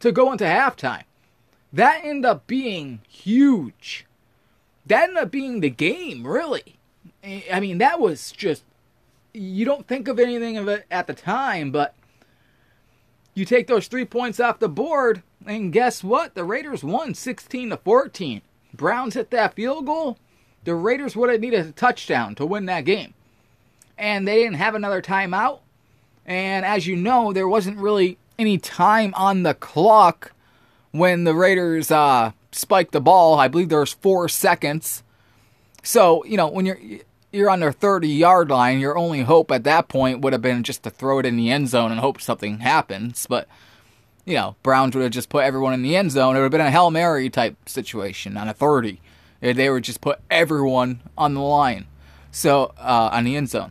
to 0.00 0.12
go 0.12 0.30
into 0.30 0.44
halftime? 0.44 1.04
That 1.72 2.02
ended 2.04 2.26
up 2.26 2.46
being 2.46 3.00
huge. 3.08 4.06
That 4.86 5.04
ended 5.08 5.24
up 5.24 5.30
being 5.30 5.60
the 5.60 5.70
game, 5.70 6.26
really. 6.26 6.76
I 7.50 7.60
mean, 7.60 7.78
that 7.78 8.00
was 8.00 8.32
just. 8.32 8.64
You 9.34 9.64
don't 9.64 9.86
think 9.86 10.08
of 10.08 10.18
anything 10.18 10.56
of 10.56 10.68
it 10.68 10.86
at 10.90 11.06
the 11.06 11.14
time, 11.14 11.70
but 11.70 11.94
you 13.38 13.44
take 13.44 13.66
those 13.66 13.88
three 13.88 14.04
points 14.04 14.40
off 14.40 14.58
the 14.58 14.68
board, 14.68 15.22
and 15.46 15.72
guess 15.72 16.04
what? 16.04 16.34
The 16.34 16.44
Raiders 16.44 16.84
won 16.84 17.14
16 17.14 17.70
to 17.70 17.76
14. 17.76 18.42
Browns 18.74 19.14
hit 19.14 19.30
that 19.30 19.54
field 19.54 19.86
goal 19.86 20.18
the 20.68 20.74
Raiders 20.74 21.16
would 21.16 21.30
have 21.30 21.40
needed 21.40 21.66
a 21.66 21.72
touchdown 21.72 22.34
to 22.34 22.44
win 22.44 22.66
that 22.66 22.84
game. 22.84 23.14
And 23.96 24.28
they 24.28 24.42
didn't 24.42 24.56
have 24.56 24.74
another 24.74 25.00
timeout. 25.00 25.60
And 26.26 26.64
as 26.66 26.86
you 26.86 26.94
know, 26.94 27.32
there 27.32 27.48
wasn't 27.48 27.78
really 27.78 28.18
any 28.38 28.58
time 28.58 29.14
on 29.16 29.44
the 29.44 29.54
clock 29.54 30.32
when 30.90 31.24
the 31.24 31.34
Raiders 31.34 31.90
uh, 31.90 32.32
spiked 32.52 32.92
the 32.92 33.00
ball. 33.00 33.38
I 33.38 33.48
believe 33.48 33.70
there 33.70 33.80
was 33.80 33.94
four 33.94 34.28
seconds. 34.28 35.02
So, 35.82 36.22
you 36.24 36.36
know, 36.36 36.48
when 36.48 36.66
you're 36.66 36.78
you're 37.32 37.50
on 37.50 37.60
their 37.60 37.72
30 37.72 38.08
yard 38.08 38.50
line, 38.50 38.80
your 38.80 38.96
only 38.96 39.22
hope 39.22 39.50
at 39.50 39.64
that 39.64 39.88
point 39.88 40.20
would 40.20 40.32
have 40.32 40.42
been 40.42 40.62
just 40.62 40.82
to 40.84 40.90
throw 40.90 41.18
it 41.18 41.26
in 41.26 41.36
the 41.36 41.50
end 41.50 41.68
zone 41.68 41.90
and 41.90 42.00
hope 42.00 42.20
something 42.20 42.60
happens. 42.60 43.26
But, 43.28 43.48
you 44.24 44.34
know, 44.34 44.56
Browns 44.62 44.94
would 44.94 45.02
have 45.02 45.12
just 45.12 45.28
put 45.28 45.44
everyone 45.44 45.74
in 45.74 45.82
the 45.82 45.96
end 45.96 46.12
zone. 46.12 46.36
It 46.36 46.38
would 46.38 46.44
have 46.44 46.52
been 46.52 46.60
a 46.60 46.70
Hail 46.70 46.90
Mary 46.90 47.28
type 47.30 47.56
situation 47.68 48.36
on 48.36 48.48
a 48.48 48.54
30. 48.54 49.00
They 49.40 49.70
would 49.70 49.84
just 49.84 50.00
put 50.00 50.20
everyone 50.30 51.00
on 51.16 51.34
the 51.34 51.40
line, 51.40 51.86
so 52.32 52.72
uh, 52.76 53.10
on 53.12 53.24
the 53.24 53.36
end 53.36 53.48
zone. 53.48 53.70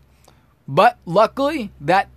But 0.66 0.98
luckily, 1.06 1.72
that 1.82 2.10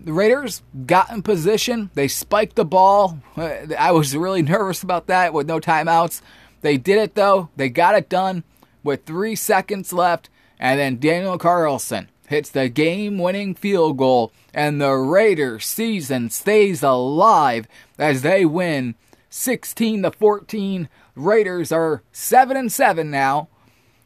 the 0.00 0.12
Raiders 0.12 0.62
got 0.86 1.10
in 1.10 1.22
position. 1.22 1.90
They 1.94 2.08
spiked 2.08 2.56
the 2.56 2.64
ball. 2.64 3.20
I 3.36 3.92
was 3.92 4.16
really 4.16 4.42
nervous 4.42 4.82
about 4.82 5.06
that 5.06 5.32
with 5.32 5.46
no 5.46 5.60
timeouts. 5.60 6.20
They 6.60 6.76
did 6.76 6.98
it 6.98 7.14
though. 7.14 7.48
They 7.56 7.68
got 7.68 7.94
it 7.94 8.08
done 8.08 8.44
with 8.82 9.04
three 9.04 9.34
seconds 9.34 9.92
left, 9.92 10.28
and 10.64 10.80
then 10.80 10.98
Daniel 10.98 11.36
Carlson 11.36 12.08
hits 12.26 12.48
the 12.48 12.70
game-winning 12.70 13.54
field 13.54 13.98
goal, 13.98 14.32
and 14.54 14.80
the 14.80 14.94
Raiders 14.94 15.66
season 15.66 16.30
stays 16.30 16.82
alive 16.82 17.68
as 17.98 18.22
they 18.22 18.46
win 18.46 18.94
16 19.28 20.04
to 20.04 20.10
14 20.10 20.88
Raiders 21.14 21.70
are 21.70 22.02
seven 22.12 22.56
and 22.56 22.72
seven 22.72 23.10
now, 23.10 23.48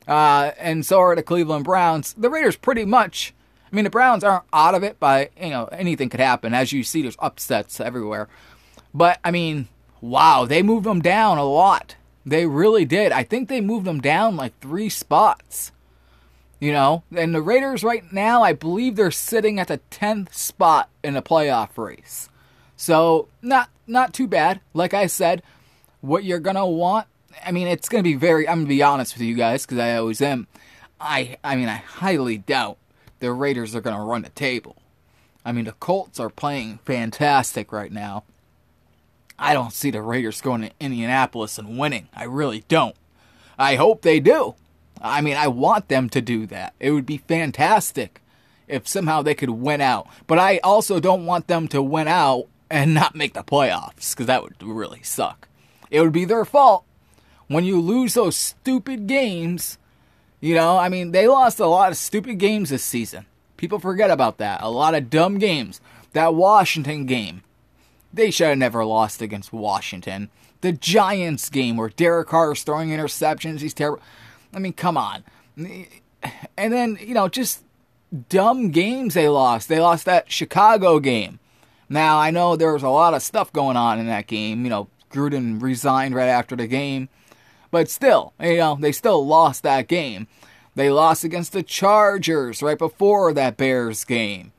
uh, 0.08 0.50
and 0.58 0.84
so 0.84 0.98
are 0.98 1.14
the 1.14 1.22
Cleveland 1.22 1.64
Browns. 1.64 2.12
The 2.14 2.28
Raiders 2.28 2.56
pretty 2.56 2.84
much. 2.84 3.32
I 3.70 3.76
mean, 3.76 3.84
the 3.84 3.90
Browns 3.90 4.24
aren't 4.24 4.44
out 4.52 4.74
of 4.74 4.82
it, 4.82 4.96
but 4.98 5.30
you 5.40 5.50
know 5.50 5.66
anything 5.66 6.08
could 6.08 6.18
happen. 6.18 6.54
As 6.54 6.72
you 6.72 6.82
see, 6.82 7.02
there's 7.02 7.16
upsets 7.20 7.78
everywhere. 7.78 8.28
But 8.92 9.20
I 9.22 9.30
mean, 9.30 9.68
wow, 10.00 10.44
they 10.44 10.64
moved 10.64 10.86
them 10.86 11.02
down 11.02 11.38
a 11.38 11.44
lot. 11.44 11.94
They 12.26 12.46
really 12.46 12.84
did. 12.84 13.12
I 13.12 13.22
think 13.22 13.48
they 13.48 13.60
moved 13.60 13.86
them 13.86 14.00
down 14.00 14.36
like 14.36 14.58
three 14.58 14.88
spots. 14.88 15.70
You 16.60 16.72
know, 16.72 17.04
and 17.14 17.32
the 17.34 17.42
Raiders 17.42 17.84
right 17.84 18.12
now, 18.12 18.42
I 18.42 18.52
believe 18.52 18.96
they're 18.96 19.12
sitting 19.12 19.60
at 19.60 19.68
the 19.68 19.76
tenth 19.90 20.34
spot 20.34 20.88
in 21.04 21.14
the 21.14 21.22
playoff 21.22 21.78
race. 21.78 22.28
So 22.76 23.28
not 23.42 23.70
not 23.86 24.12
too 24.12 24.26
bad. 24.26 24.60
Like 24.74 24.92
I 24.92 25.06
said, 25.06 25.42
what 26.00 26.24
you're 26.24 26.40
gonna 26.40 26.66
want. 26.66 27.06
I 27.44 27.52
mean, 27.52 27.68
it's 27.68 27.88
gonna 27.88 28.02
be 28.02 28.14
very. 28.14 28.48
I'm 28.48 28.60
gonna 28.60 28.68
be 28.68 28.82
honest 28.82 29.14
with 29.14 29.22
you 29.22 29.34
guys 29.34 29.64
because 29.64 29.78
I 29.78 29.96
always 29.96 30.20
am. 30.20 30.48
I 31.00 31.36
I 31.44 31.54
mean, 31.54 31.68
I 31.68 31.76
highly 31.76 32.38
doubt 32.38 32.78
the 33.20 33.32
Raiders 33.32 33.76
are 33.76 33.80
gonna 33.80 34.04
run 34.04 34.22
the 34.22 34.30
table. 34.30 34.76
I 35.44 35.52
mean, 35.52 35.64
the 35.64 35.72
Colts 35.72 36.18
are 36.18 36.28
playing 36.28 36.78
fantastic 36.84 37.72
right 37.72 37.92
now. 37.92 38.24
I 39.38 39.54
don't 39.54 39.72
see 39.72 39.90
the 39.90 40.02
Raiders 40.02 40.40
going 40.40 40.62
to 40.62 40.70
Indianapolis 40.80 41.58
and 41.58 41.78
winning. 41.78 42.08
I 42.14 42.24
really 42.24 42.64
don't. 42.68 42.96
I 43.58 43.76
hope 43.76 44.02
they 44.02 44.20
do. 44.20 44.56
I 45.00 45.20
mean, 45.20 45.36
I 45.36 45.48
want 45.48 45.88
them 45.88 46.08
to 46.10 46.20
do 46.20 46.46
that. 46.46 46.74
It 46.80 46.90
would 46.90 47.06
be 47.06 47.18
fantastic 47.18 48.20
if 48.66 48.86
somehow 48.86 49.22
they 49.22 49.34
could 49.34 49.50
win 49.50 49.80
out. 49.80 50.08
But 50.26 50.38
I 50.38 50.58
also 50.58 51.00
don't 51.00 51.26
want 51.26 51.46
them 51.46 51.68
to 51.68 51.82
win 51.82 52.08
out 52.08 52.46
and 52.70 52.94
not 52.94 53.14
make 53.14 53.34
the 53.34 53.42
playoffs 53.42 54.12
because 54.12 54.26
that 54.26 54.42
would 54.42 54.62
really 54.62 55.02
suck. 55.02 55.48
It 55.90 56.00
would 56.00 56.12
be 56.12 56.24
their 56.24 56.44
fault. 56.44 56.84
When 57.46 57.64
you 57.64 57.80
lose 57.80 58.14
those 58.14 58.36
stupid 58.36 59.06
games, 59.06 59.78
you 60.40 60.54
know, 60.54 60.76
I 60.76 60.88
mean, 60.88 61.12
they 61.12 61.26
lost 61.26 61.60
a 61.60 61.66
lot 61.66 61.90
of 61.90 61.96
stupid 61.96 62.38
games 62.38 62.70
this 62.70 62.84
season. 62.84 63.24
People 63.56 63.78
forget 63.78 64.10
about 64.10 64.38
that. 64.38 64.62
A 64.62 64.70
lot 64.70 64.94
of 64.94 65.10
dumb 65.10 65.38
games. 65.38 65.80
That 66.12 66.34
Washington 66.34 67.06
game, 67.06 67.42
they 68.12 68.30
should 68.30 68.48
have 68.48 68.58
never 68.58 68.84
lost 68.84 69.22
against 69.22 69.52
Washington. 69.52 70.30
The 70.60 70.72
Giants 70.72 71.48
game 71.48 71.76
where 71.76 71.88
Derek 71.88 72.28
Carr 72.28 72.52
is 72.52 72.62
throwing 72.62 72.90
interceptions, 72.90 73.60
he's 73.60 73.74
terrible. 73.74 74.02
I 74.58 74.60
mean, 74.60 74.72
come 74.72 74.96
on. 74.96 75.22
And 75.56 76.72
then, 76.72 76.98
you 77.00 77.14
know, 77.14 77.28
just 77.28 77.62
dumb 78.28 78.70
games 78.70 79.14
they 79.14 79.28
lost. 79.28 79.68
They 79.68 79.78
lost 79.78 80.04
that 80.06 80.32
Chicago 80.32 80.98
game. 80.98 81.38
Now, 81.88 82.18
I 82.18 82.32
know 82.32 82.56
there 82.56 82.72
was 82.72 82.82
a 82.82 82.88
lot 82.88 83.14
of 83.14 83.22
stuff 83.22 83.52
going 83.52 83.76
on 83.76 84.00
in 84.00 84.08
that 84.08 84.26
game, 84.26 84.64
you 84.64 84.70
know, 84.70 84.88
Gruden 85.12 85.62
resigned 85.62 86.16
right 86.16 86.26
after 86.26 86.56
the 86.56 86.66
game. 86.66 87.08
But 87.70 87.88
still, 87.88 88.32
you 88.40 88.56
know, 88.56 88.76
they 88.80 88.90
still 88.90 89.24
lost 89.24 89.62
that 89.62 89.86
game. 89.86 90.26
They 90.74 90.90
lost 90.90 91.22
against 91.22 91.52
the 91.52 91.62
Chargers 91.62 92.60
right 92.60 92.78
before 92.78 93.32
that 93.34 93.56
Bears 93.56 94.02
game. 94.04 94.50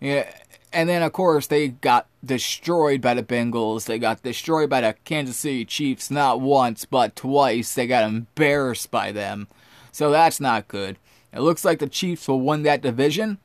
Yeah, 0.00 0.28
and 0.74 0.88
then, 0.88 1.02
of 1.02 1.12
course, 1.12 1.46
they 1.46 1.68
got 1.68 2.08
destroyed 2.24 3.00
by 3.00 3.14
the 3.14 3.22
Bengals. 3.22 3.86
They 3.86 3.98
got 3.98 4.22
destroyed 4.22 4.68
by 4.68 4.80
the 4.80 4.96
Kansas 5.04 5.36
City 5.36 5.64
Chiefs 5.64 6.10
not 6.10 6.40
once, 6.40 6.84
but 6.84 7.14
twice. 7.14 7.74
They 7.74 7.86
got 7.86 8.04
embarrassed 8.04 8.90
by 8.90 9.12
them. 9.12 9.46
So 9.92 10.10
that's 10.10 10.40
not 10.40 10.66
good. 10.66 10.98
It 11.32 11.40
looks 11.40 11.64
like 11.64 11.78
the 11.78 11.86
Chiefs 11.86 12.26
will 12.26 12.40
win 12.40 12.64
that 12.64 12.82
division. 12.82 13.38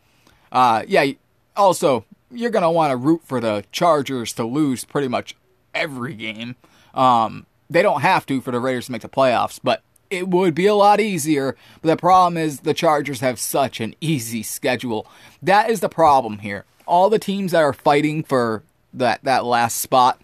Uh, 0.51 0.83
yeah, 0.87 1.11
also, 1.55 2.03
you're 2.31 2.49
going 2.49 2.63
to 2.63 2.69
want 2.71 2.91
to 2.91 2.97
root 2.97 3.21
for 3.23 3.39
the 3.39 3.63
Chargers 3.71 4.33
to 4.33 4.43
lose 4.43 4.83
pretty 4.83 5.07
much 5.07 5.35
every 5.75 6.15
game. 6.15 6.55
Um, 6.95 7.45
they 7.69 7.83
don't 7.83 8.01
have 8.01 8.25
to 8.25 8.41
for 8.41 8.51
the 8.51 8.59
Raiders 8.59 8.87
to 8.87 8.91
make 8.91 9.03
the 9.03 9.09
playoffs, 9.09 9.59
but 9.63 9.83
it 10.09 10.27
would 10.27 10.55
be 10.55 10.65
a 10.65 10.73
lot 10.73 10.99
easier. 10.99 11.55
But 11.81 11.89
the 11.89 11.97
problem 11.97 12.37
is 12.37 12.61
the 12.61 12.73
Chargers 12.73 13.19
have 13.19 13.39
such 13.39 13.79
an 13.79 13.93
easy 14.01 14.41
schedule. 14.41 15.05
That 15.41 15.69
is 15.69 15.81
the 15.81 15.89
problem 15.89 16.39
here. 16.39 16.65
All 16.89 17.09
the 17.09 17.19
teams 17.19 17.51
that 17.51 17.61
are 17.61 17.73
fighting 17.73 18.23
for 18.23 18.63
that 18.93 19.23
that 19.23 19.45
last 19.45 19.77
spot 19.77 20.19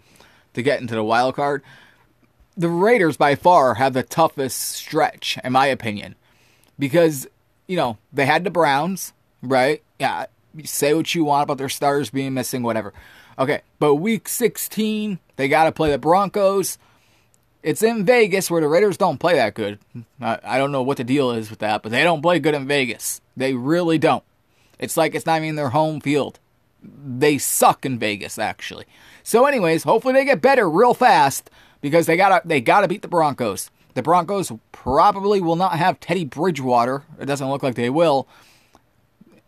to 0.54 0.62
get 0.62 0.80
into 0.80 0.94
the 0.94 1.04
wild 1.04 1.36
card, 1.36 1.62
the 2.56 2.68
Raiders 2.68 3.16
by 3.16 3.34
far 3.34 3.74
have 3.74 3.92
the 3.92 4.02
toughest 4.02 4.60
stretch, 4.60 5.38
in 5.44 5.52
my 5.52 5.66
opinion, 5.66 6.16
because 6.78 7.26
you 7.66 7.76
know 7.76 7.98
they 8.12 8.26
had 8.26 8.44
the 8.44 8.50
Browns, 8.50 9.12
right? 9.42 9.82
Yeah, 10.00 10.26
say 10.64 10.94
what 10.94 11.14
you 11.14 11.24
want 11.24 11.44
about 11.44 11.58
their 11.58 11.68
starters 11.68 12.10
being 12.10 12.34
missing, 12.34 12.62
whatever. 12.62 12.92
Okay, 13.38 13.60
but 13.78 13.96
week 13.96 14.28
16, 14.28 15.18
they 15.36 15.48
got 15.48 15.64
to 15.64 15.72
play 15.72 15.90
the 15.90 15.98
Broncos. 15.98 16.78
It's 17.62 17.82
in 17.82 18.04
Vegas 18.04 18.50
where 18.50 18.60
the 18.60 18.68
Raiders 18.68 18.96
don't 18.96 19.18
play 19.18 19.34
that 19.34 19.54
good. 19.54 19.78
I, 20.20 20.38
I, 20.42 20.58
don't 20.58 20.72
know 20.72 20.82
what 20.82 20.96
the 20.96 21.04
deal 21.04 21.32
is 21.32 21.50
with 21.50 21.58
that, 21.58 21.82
but 21.82 21.90
they 21.90 22.04
don't 22.04 22.22
play 22.22 22.38
good 22.38 22.54
in 22.54 22.66
Vegas. 22.66 23.20
They 23.36 23.54
really 23.54 23.98
don't. 23.98 24.22
It's 24.78 24.96
like 24.96 25.14
it's 25.14 25.26
not 25.26 25.42
even 25.42 25.56
their 25.56 25.70
home 25.70 26.00
field. 26.00 26.38
They 26.82 27.38
suck 27.38 27.84
in 27.84 27.98
Vegas, 27.98 28.38
actually. 28.38 28.86
So, 29.22 29.46
anyways, 29.46 29.84
hopefully 29.84 30.14
they 30.14 30.24
get 30.24 30.40
better 30.40 30.68
real 30.68 30.94
fast 30.94 31.50
because 31.80 32.06
they 32.06 32.16
gotta 32.16 32.46
they 32.46 32.60
gotta 32.60 32.88
beat 32.88 33.02
the 33.02 33.08
Broncos. 33.08 33.70
The 33.94 34.02
Broncos 34.02 34.52
probably 34.72 35.40
will 35.40 35.56
not 35.56 35.78
have 35.78 36.00
Teddy 36.00 36.24
Bridgewater. 36.24 37.04
It 37.18 37.26
doesn't 37.26 37.48
look 37.48 37.62
like 37.62 37.76
they 37.76 37.90
will. 37.90 38.28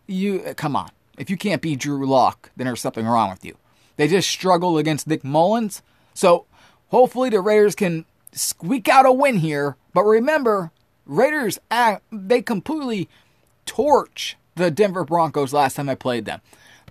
You 0.07 0.39
come 0.57 0.75
on. 0.75 0.89
If 1.17 1.29
you 1.29 1.37
can't 1.37 1.61
beat 1.61 1.79
Drew 1.79 2.07
Lock, 2.07 2.49
then 2.55 2.65
there's 2.65 2.81
something 2.81 3.05
wrong 3.05 3.29
with 3.29 3.45
you. 3.45 3.57
They 3.97 4.07
just 4.07 4.29
struggled 4.29 4.79
against 4.79 5.05
Nick 5.05 5.23
Mullens. 5.23 5.81
So 6.13 6.45
hopefully 6.87 7.29
the 7.29 7.41
Raiders 7.41 7.75
can 7.75 8.05
squeak 8.31 8.87
out 8.87 9.05
a 9.05 9.11
win 9.11 9.37
here. 9.37 9.75
But 9.93 10.03
remember, 10.03 10.71
Raiders 11.05 11.59
they 12.11 12.41
completely 12.41 13.09
torch 13.65 14.37
the 14.55 14.71
Denver 14.71 15.03
Broncos 15.03 15.53
last 15.53 15.75
time 15.75 15.89
I 15.89 15.95
played 15.95 16.25
them. 16.25 16.41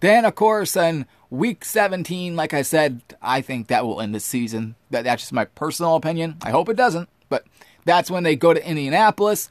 Then 0.00 0.25
of 0.25 0.35
course 0.35 0.76
in 0.76 1.07
week 1.31 1.64
17, 1.64 2.37
like 2.37 2.55
I 2.55 2.62
said, 2.62 3.02
I 3.21 3.40
think 3.40 3.69
that 3.69 3.85
will 3.85 4.00
end 4.00 4.14
the 4.14 4.21
season. 4.21 4.75
That, 4.90 5.05
that's 5.05 5.23
just 5.23 5.33
my 5.33 5.45
personal 5.45 5.97
opinion. 5.97 6.37
I 6.43 6.50
hope 6.50 6.69
it 6.69 6.76
doesn't. 6.76 7.09
But 7.28 7.45
that's 7.85 8.11
when 8.11 8.23
they 8.23 8.37
go 8.37 8.55
to 8.55 8.69
Indianapolis. 8.69 9.50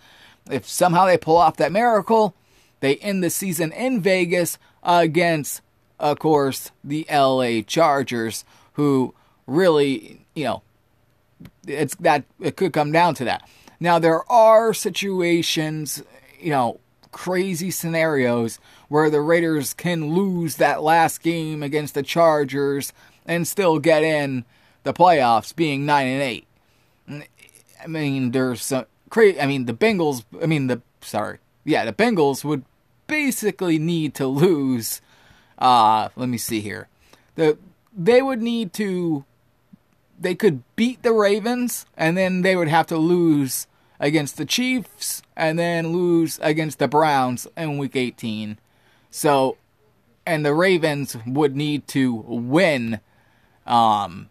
If 0.50 0.68
somehow 0.68 1.06
they 1.06 1.18
pull 1.18 1.38
off 1.38 1.58
that 1.58 1.72
miracle, 1.72 2.36
they 2.80 2.96
end 2.98 3.24
the 3.24 3.30
season 3.30 3.72
in 3.72 4.02
Vegas 4.02 4.58
against 4.84 5.62
of 6.00 6.20
course, 6.20 6.72
the 6.84 7.06
LA 7.12 7.62
Chargers, 7.62 8.46
who 8.74 9.14
really, 9.46 10.26
you 10.36 10.44
know, 10.44 10.62
it's 11.68 11.96
that 11.96 12.24
it 12.40 12.56
could 12.56 12.74
come 12.74 12.92
down 12.92 13.16
to 13.16 13.26
that. 13.26 13.48
Now 13.80 14.00
there 14.00 14.30
are 14.32 14.74
situations, 14.74 16.04
you 16.40 16.52
know, 16.52 16.80
crazy 17.12 17.72
scenarios 17.72 18.60
where 18.88 19.10
the 19.10 19.22
Raiders 19.22 19.74
can 19.74 20.14
lose 20.14 20.56
that 20.56 20.84
last 20.84 21.22
game 21.22 21.64
against 21.64 21.94
the 21.94 22.04
Chargers 22.04 22.94
and 23.26 23.48
still 23.48 23.80
get 23.80 24.04
in 24.04 24.46
the 24.84 24.94
playoffs 24.94 25.56
being 25.56 25.86
9 25.86 26.08
and 26.08 26.22
8. 26.22 27.28
I 27.84 27.88
mean, 27.88 28.32
there's 28.32 28.64
some 28.64 28.86
crazy 29.10 29.40
I 29.40 29.46
mean, 29.46 29.66
the 29.66 29.74
Bengals, 29.74 30.24
I 30.42 30.46
mean 30.46 30.68
the 30.68 30.82
sorry. 31.02 31.40
Yeah, 31.64 31.86
the 31.86 31.94
Bengals 31.94 32.44
would 32.44 32.64
basically 33.08 33.78
need 33.78 34.14
to 34.16 34.28
lose 34.28 35.02
uh, 35.60 36.10
let 36.16 36.30
me 36.30 36.38
see 36.38 36.62
here. 36.62 36.88
The 37.36 37.58
they 37.96 38.22
would 38.22 38.42
need 38.42 38.74
to 38.74 39.26
they 40.20 40.36
could 40.36 40.64
beat 40.76 41.04
the 41.04 41.14
Ravens 41.14 41.86
and 41.96 42.18
then 42.18 42.42
they 42.42 42.56
would 42.56 42.68
have 42.68 42.88
to 42.88 42.98
lose 42.98 43.68
against 44.00 44.38
the 44.38 44.46
Chiefs 44.46 45.22
and 45.36 45.58
then 45.58 45.92
lose 45.92 46.40
against 46.42 46.80
the 46.80 46.88
Browns 46.88 47.48
in 47.56 47.78
week 47.78 47.96
18. 47.96 48.60
So 49.10 49.58
and 50.26 50.46
the 50.46 50.54
Ravens 50.54 51.18
would 51.26 51.56
need 51.56 51.88
to 51.90 52.14
win 52.14 53.00
um 53.66 54.30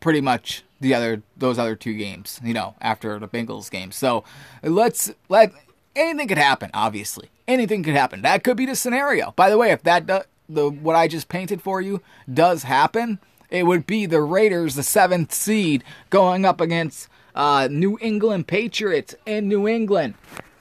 pretty 0.00 0.20
much 0.20 0.64
the 0.80 0.94
other 0.94 1.22
those 1.36 1.58
other 1.58 1.74
two 1.74 1.94
games, 1.94 2.40
you 2.44 2.54
know, 2.54 2.74
after 2.80 3.18
the 3.18 3.28
Bengals 3.28 3.70
game. 3.70 3.90
So 3.90 4.24
let's 4.62 5.12
let 5.28 5.52
anything 5.96 6.28
could 6.28 6.38
happen, 6.38 6.70
obviously. 6.74 7.30
Anything 7.48 7.82
could 7.82 7.94
happen. 7.94 8.22
That 8.22 8.44
could 8.44 8.56
be 8.56 8.66
the 8.66 8.76
scenario. 8.76 9.32
By 9.36 9.50
the 9.50 9.58
way, 9.58 9.70
if 9.70 9.82
that 9.82 10.06
do, 10.06 10.20
the 10.48 10.68
what 10.68 10.96
I 10.96 11.08
just 11.08 11.28
painted 11.28 11.62
for 11.62 11.80
you 11.80 12.02
does 12.32 12.64
happen, 12.64 13.18
it 13.50 13.64
would 13.64 13.86
be 13.86 14.06
the 14.06 14.20
Raiders, 14.20 14.74
the 14.74 14.82
seventh 14.82 15.32
seed, 15.32 15.84
going 16.10 16.44
up 16.44 16.60
against 16.60 17.08
uh, 17.34 17.68
New 17.70 17.98
England 18.00 18.46
Patriots 18.46 19.14
in 19.26 19.48
New 19.48 19.66
England, 19.66 20.14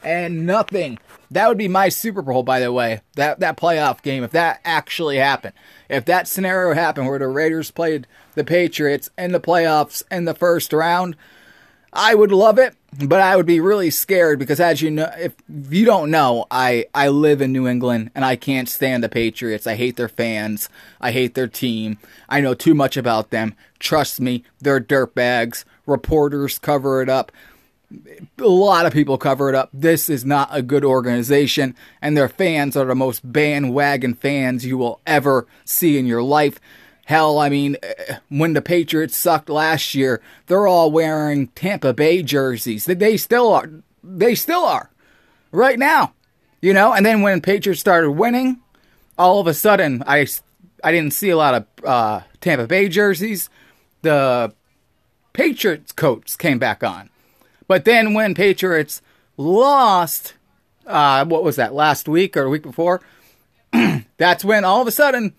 and 0.04 0.46
nothing. 0.46 1.00
That 1.32 1.48
would 1.48 1.58
be 1.58 1.68
my 1.68 1.90
Super 1.90 2.22
Bowl, 2.22 2.44
by 2.44 2.60
the 2.60 2.72
way. 2.72 3.02
That 3.16 3.40
that 3.40 3.58
playoff 3.58 4.02
game, 4.02 4.24
if 4.24 4.32
that 4.32 4.62
actually 4.64 5.18
happened, 5.18 5.54
if 5.90 6.06
that 6.06 6.28
scenario 6.28 6.74
happened 6.76 7.08
where 7.08 7.20
the 7.20 7.28
Raiders 7.28 7.72
played 7.72 8.08
the 8.36 8.44
Patriots 8.44 9.10
in 9.18 9.32
the 9.32 9.40
playoffs 9.40 10.04
in 10.12 10.26
the 10.26 10.36
first 10.36 10.74
round, 10.74 11.16
I 11.96 12.16
would 12.16 12.32
love 12.32 12.58
it, 12.58 12.76
but 13.06 13.22
I 13.22 13.36
would 13.36 13.46
be 13.46 13.60
really 13.60 13.92
scared 13.92 14.40
because, 14.40 14.60
as 14.60 14.82
you 14.82 14.90
know, 14.90 15.12
if 15.16 15.34
you 15.70 15.86
don't 15.86 16.10
know, 16.10 16.48
I, 16.50 16.88
I 16.96 17.10
live 17.10 17.40
in 17.40 17.52
New 17.52 17.68
England 17.68 18.10
and 18.16 18.26
I 18.26 18.36
can't 18.36 18.68
stand 18.68 19.04
the 19.04 19.10
Patriots. 19.10 19.68
I 19.68 19.76
hate 19.76 19.96
their 19.96 20.10
fans. 20.10 20.70
I 21.00 21.12
hate 21.12 21.36
their 21.36 21.48
team. 21.48 22.00
I 22.28 22.42
know 22.42 22.56
too 22.56 22.74
much 22.74 22.98
about 22.98 23.30
them. 23.30 23.56
Trust 23.78 24.20
me, 24.20 24.44
they're 24.60 24.80
dirtbags. 24.82 25.66
Reporters 25.86 26.60
cover 26.60 27.02
it 27.02 27.10
up. 27.10 27.32
A 28.39 28.48
lot 28.48 28.86
of 28.86 28.93
people 28.93 29.17
cover 29.17 29.50
it 29.50 29.56
up. 29.56 29.69
This 29.72 30.10
is 30.10 30.26
not 30.26 30.50
a 30.52 30.62
good 30.62 30.84
organization, 30.84 31.76
and 32.02 32.17
their 32.17 32.30
fans 32.30 32.76
are 32.76 32.86
the 32.86 32.96
most 32.96 33.19
bandwagon 33.32 34.15
fans 34.15 34.65
you 34.65 34.78
will 34.78 35.00
ever 35.06 35.46
see 35.65 35.98
in 35.98 36.06
your 36.06 36.24
life. 36.24 36.60
Hell, 37.06 37.38
I 37.38 37.50
mean, 37.50 37.78
when 38.30 38.54
the 38.54 38.62
Patriots 38.62 39.17
sucked 39.17 39.50
last 39.50 39.93
year, 39.93 40.22
they're 40.48 40.67
all 40.67 40.89
wearing 40.89 41.48
Tampa 41.48 41.93
Bay 41.93 42.24
jerseys. 42.24 42.86
They 42.86 43.17
still 43.17 43.54
are. 43.54 43.69
They 44.04 44.36
still 44.36 44.63
are. 44.63 44.89
Right 45.52 45.78
now. 45.78 46.13
You 46.62 46.74
know, 46.74 46.93
and 46.93 47.06
then 47.06 47.22
when 47.22 47.41
Patriots 47.41 47.82
started 47.82 48.12
winning, 48.12 48.62
all 49.17 49.41
of 49.41 49.48
a 49.48 49.54
sudden 49.54 50.02
I 50.08 50.26
I 50.82 50.91
didn't 50.91 51.12
see 51.13 51.30
a 51.30 51.38
lot 51.38 51.54
of 51.56 51.86
uh, 51.86 52.22
Tampa 52.39 52.67
Bay 52.67 52.88
jerseys. 52.88 53.50
The 54.02 54.54
Patriots 55.34 55.91
coats 55.91 56.36
came 56.36 56.60
back 56.60 56.84
on. 56.84 57.10
But 57.67 57.86
then 57.86 58.13
when 58.13 58.36
Patriots 58.36 59.02
lost 59.36 60.36
uh, 60.86 61.26
what 61.26 61.43
was 61.43 61.56
that, 61.56 61.74
last 61.74 62.08
week 62.08 62.36
or 62.36 62.43
a 62.43 62.50
week 62.50 62.63
before? 62.63 63.02
that's 64.17 64.46
when 64.46 64.65
all 64.65 64.82
of 64.82 64.88
a 64.88 64.91
sudden 64.91 65.34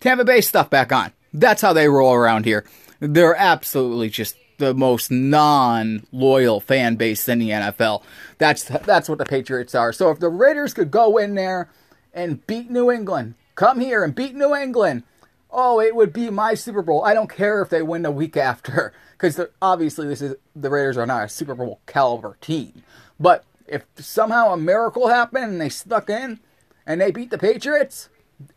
Tampa 0.00 0.24
Bay 0.24 0.40
stuff 0.40 0.70
back 0.70 0.92
on. 0.92 1.12
That's 1.32 1.62
how 1.62 1.72
they 1.72 1.88
roll 1.88 2.12
around 2.12 2.44
here. 2.44 2.64
They're 3.00 3.34
absolutely 3.34 4.10
just 4.10 4.36
the 4.58 4.74
most 4.74 5.10
non-loyal 5.10 6.60
fan 6.60 6.96
base 6.96 7.28
in 7.28 7.38
the 7.38 7.50
NFL. 7.50 8.02
That's 8.38 8.64
that's 8.64 9.08
what 9.08 9.18
the 9.18 9.24
Patriots 9.24 9.74
are. 9.74 9.92
So 9.92 10.10
if 10.10 10.20
the 10.20 10.28
Raiders 10.28 10.74
could 10.74 10.90
go 10.90 11.16
in 11.16 11.34
there 11.34 11.68
and 12.12 12.46
beat 12.46 12.70
New 12.70 12.90
England, 12.90 13.34
come 13.54 13.80
here 13.80 14.04
and 14.04 14.14
beat 14.14 14.34
New 14.34 14.54
England, 14.54 15.04
oh, 15.52 15.80
it 15.80 15.94
would 15.94 16.12
be 16.12 16.30
my 16.30 16.54
Super 16.54 16.82
Bowl. 16.82 17.04
I 17.04 17.14
don't 17.14 17.30
care 17.30 17.62
if 17.62 17.68
they 17.68 17.82
win 17.82 18.02
the 18.02 18.10
week 18.10 18.36
after, 18.36 18.92
because 19.12 19.40
obviously 19.60 20.08
this 20.08 20.22
is 20.22 20.36
the 20.56 20.70
Raiders 20.70 20.96
are 20.96 21.06
not 21.06 21.24
a 21.24 21.28
Super 21.28 21.54
Bowl 21.54 21.80
caliber 21.86 22.36
team. 22.40 22.82
But 23.20 23.44
if 23.66 23.84
somehow 23.96 24.52
a 24.52 24.56
miracle 24.56 25.08
happened 25.08 25.44
and 25.44 25.60
they 25.60 25.68
stuck 25.68 26.10
in 26.10 26.40
and 26.86 27.00
they 27.00 27.10
beat 27.10 27.30
the 27.30 27.38
Patriots, 27.38 28.08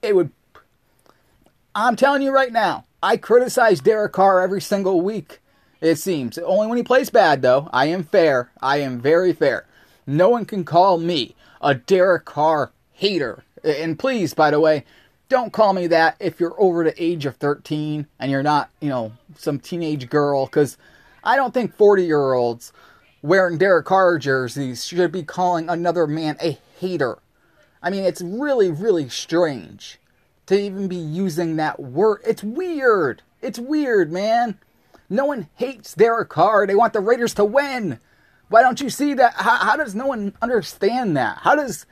it 0.01 0.15
would 0.15 0.31
I'm 1.77 1.97
telling 1.97 2.21
you 2.21 2.31
right 2.31 2.53
now, 2.53 2.86
I 3.03 3.17
criticize 3.17 3.81
Derek 3.81 4.13
Carr 4.13 4.41
every 4.41 4.62
single 4.62 5.01
week, 5.01 5.39
it 5.81 5.97
seems. 5.97 6.38
Only 6.38 6.67
when 6.67 6.77
he 6.77 6.84
plays 6.84 7.10
bad, 7.10 7.41
though. 7.41 7.69
I 7.73 7.88
am 7.88 8.05
fair. 8.05 8.49
I 8.62 8.77
am 8.77 9.01
very 9.01 9.34
fair. 9.34 9.65
No 10.08 10.29
one 10.29 10.45
can 10.45 10.63
call 10.63 10.97
me 10.97 11.36
a 11.62 11.75
Derek 11.75 12.23
Carr 12.23 12.71
hater. 12.93 13.43
And 13.62 13.99
please, 13.99 14.34
by 14.34 14.51
the 14.51 14.60
way, 14.62 14.86
don't 15.30 15.54
call 15.54 15.74
me 15.74 15.88
that 15.88 16.16
if 16.20 16.40
you're 16.40 16.60
over 16.60 16.84
the 16.84 17.04
age 17.04 17.26
of 17.26 17.36
13 17.38 18.08
and 18.20 18.32
you're 18.32 18.44
not, 18.44 18.70
you 18.80 18.90
know, 18.90 19.12
some 19.38 19.60
teenage 19.60 20.10
girl, 20.10 20.46
because 20.46 20.78
I 21.24 21.36
don't 21.36 21.54
think 21.54 21.76
40 21.76 22.06
year 22.06 22.34
olds 22.34 22.72
wearing 23.22 23.58
Derek 23.58 23.86
Carr 23.86 24.20
jerseys 24.20 24.86
should 24.86 25.12
be 25.12 25.24
calling 25.24 25.70
another 25.70 26.06
man 26.06 26.38
a 26.42 26.60
hater. 26.80 27.18
I 27.82 27.90
mean, 27.90 28.04
it's 28.04 28.22
really, 28.22 28.72
really 28.72 29.10
strange 29.10 30.00
to 30.46 30.60
even 30.60 30.88
be 30.88 30.96
using 30.96 31.56
that 31.56 31.80
word. 31.80 32.22
It's 32.26 32.44
weird. 32.44 33.22
It's 33.42 33.60
weird, 33.60 34.12
man. 34.12 34.60
No 35.10 35.26
one 35.26 35.48
hates 35.56 35.94
Derek 35.94 36.30
Carr. 36.30 36.66
They 36.66 36.76
want 36.76 36.94
the 36.94 37.00
Raiders 37.00 37.34
to 37.36 37.46
win. 37.46 38.00
Why 38.50 38.62
don't 38.62 38.82
you 38.82 38.90
see 38.90 39.14
that? 39.16 39.34
How, 39.36 39.58
how 39.58 39.76
does 39.76 39.96
no 39.96 40.08
one 40.08 40.34
understand 40.42 41.18
that? 41.18 41.40
How 41.40 41.56
does 41.56 41.86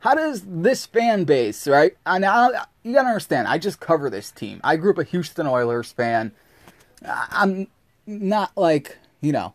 how 0.00 0.14
does 0.14 0.42
this 0.46 0.86
fan 0.86 1.24
base, 1.24 1.66
right? 1.66 1.96
And 2.06 2.24
I, 2.24 2.66
you 2.82 2.94
gotta 2.94 3.08
understand. 3.08 3.48
I 3.48 3.58
just 3.58 3.80
cover 3.80 4.10
this 4.10 4.30
team. 4.30 4.60
I 4.62 4.76
grew 4.76 4.92
up 4.92 4.98
a 4.98 5.04
Houston 5.04 5.46
Oilers 5.46 5.92
fan. 5.92 6.32
I'm 7.04 7.68
not 8.06 8.52
like 8.56 8.98
you 9.20 9.32
know. 9.32 9.54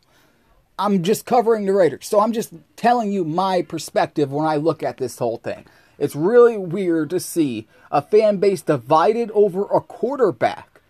I'm 0.79 1.03
just 1.03 1.27
covering 1.27 1.65
the 1.67 1.73
Raiders. 1.73 2.07
So 2.07 2.19
I'm 2.19 2.31
just 2.31 2.53
telling 2.75 3.11
you 3.11 3.23
my 3.23 3.61
perspective 3.61 4.31
when 4.31 4.47
I 4.47 4.55
look 4.55 4.81
at 4.81 4.97
this 4.97 5.19
whole 5.19 5.37
thing. 5.37 5.65
It's 5.99 6.15
really 6.15 6.57
weird 6.57 7.11
to 7.11 7.19
see 7.19 7.67
a 7.91 8.01
fan 8.01 8.37
base 8.37 8.63
divided 8.63 9.29
over 9.31 9.65
a 9.65 9.79
quarterback 9.79 10.81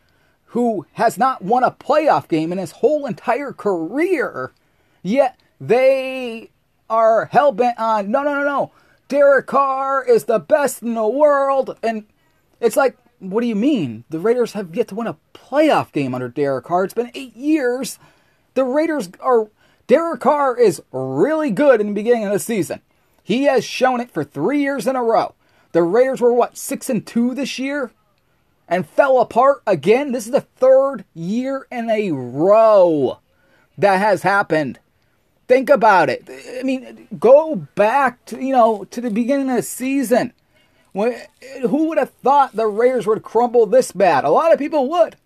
who 0.45 0.85
has 0.93 1.17
not 1.17 1.41
won 1.41 1.63
a 1.63 1.71
playoff 1.71 2.29
game 2.29 2.53
in 2.53 2.57
his 2.57 2.71
whole 2.71 3.05
entire 3.05 3.51
career, 3.51 4.51
yet 5.03 5.37
they 5.59 6.49
are 6.89 7.25
hell 7.25 7.51
bent 7.51 7.77
on 7.79 8.09
no, 8.09 8.23
no, 8.23 8.33
no, 8.33 8.43
no. 8.43 8.71
Derek 9.11 9.45
Carr 9.45 10.05
is 10.05 10.23
the 10.23 10.39
best 10.39 10.81
in 10.81 10.93
the 10.93 11.05
world. 11.05 11.77
And 11.83 12.05
it's 12.61 12.77
like, 12.77 12.95
what 13.19 13.41
do 13.41 13.47
you 13.47 13.57
mean? 13.57 14.05
The 14.09 14.19
Raiders 14.19 14.53
have 14.53 14.73
yet 14.73 14.87
to 14.87 14.95
win 14.95 15.07
a 15.07 15.17
playoff 15.33 15.91
game 15.91 16.15
under 16.15 16.29
Derek 16.29 16.63
Carr. 16.63 16.85
It's 16.85 16.93
been 16.93 17.11
eight 17.13 17.35
years. 17.35 17.99
The 18.53 18.63
Raiders 18.63 19.09
are. 19.19 19.49
Derek 19.87 20.21
Carr 20.21 20.57
is 20.57 20.81
really 20.93 21.51
good 21.51 21.81
in 21.81 21.87
the 21.87 21.93
beginning 21.93 22.23
of 22.23 22.31
the 22.31 22.39
season. 22.39 22.79
He 23.21 23.43
has 23.43 23.65
shown 23.65 23.99
it 23.99 24.11
for 24.11 24.23
three 24.23 24.61
years 24.61 24.87
in 24.87 24.95
a 24.95 25.03
row. 25.03 25.35
The 25.73 25.83
Raiders 25.83 26.21
were 26.21 26.31
what, 26.31 26.57
six 26.57 26.89
and 26.89 27.05
two 27.05 27.35
this 27.35 27.59
year? 27.59 27.91
And 28.69 28.87
fell 28.87 29.19
apart 29.19 29.61
again? 29.67 30.13
This 30.13 30.25
is 30.25 30.31
the 30.31 30.39
third 30.39 31.03
year 31.13 31.67
in 31.69 31.89
a 31.89 32.11
row 32.11 33.19
that 33.77 33.97
has 33.97 34.23
happened. 34.23 34.79
Think 35.51 35.69
about 35.69 36.09
it. 36.09 36.29
I 36.57 36.63
mean, 36.63 37.09
go 37.19 37.57
back 37.75 38.23
to, 38.27 38.41
you 38.41 38.53
know, 38.53 38.85
to 38.85 39.01
the 39.01 39.11
beginning 39.11 39.49
of 39.49 39.57
the 39.57 39.61
season. 39.63 40.31
Who 40.93 41.89
would 41.89 41.97
have 41.97 42.11
thought 42.23 42.55
the 42.55 42.67
Raiders 42.67 43.05
would 43.05 43.21
crumble 43.21 43.65
this 43.65 43.91
bad? 43.91 44.23
A 44.23 44.29
lot 44.29 44.53
of 44.53 44.59
people 44.59 44.87
would. 44.87 45.17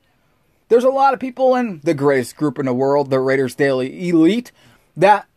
There's 0.67 0.83
a 0.83 0.89
lot 0.89 1.13
of 1.13 1.19
people 1.19 1.53
in 1.55 1.79
the 1.83 1.93
greatest 1.93 2.37
group 2.37 2.57
in 2.57 2.65
the 2.65 2.73
world, 2.73 3.11
the 3.11 3.19
Raiders 3.19 3.53
Daily 3.53 4.09
Elite, 4.09 4.51
that 4.97 5.27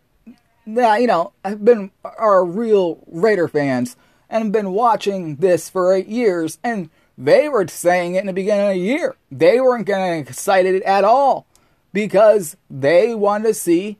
that 0.67 1.03
you 1.03 1.07
know 1.07 1.35
have 1.45 1.63
been 1.63 1.91
are 2.03 2.43
real 2.43 3.05
Raider 3.09 3.47
fans 3.47 3.95
and 4.31 4.45
have 4.45 4.53
been 4.53 4.73
watching 4.73 5.37
this 5.37 5.69
for 5.69 5.93
eight 5.93 6.09
years, 6.09 6.59
and 6.65 6.89
they 7.19 7.47
were 7.47 7.69
saying 7.69 8.15
it 8.15 8.21
in 8.21 8.27
the 8.27 8.33
beginning 8.33 8.69
of 8.69 8.73
the 8.73 8.81
year. 8.81 9.17
They 9.31 9.61
weren't 9.61 9.85
getting 9.85 10.21
excited 10.21 10.81
at 10.85 11.05
all 11.05 11.47
because 11.93 12.57
they 12.71 13.15
wanted 13.15 13.49
to 13.49 13.53
see 13.53 13.99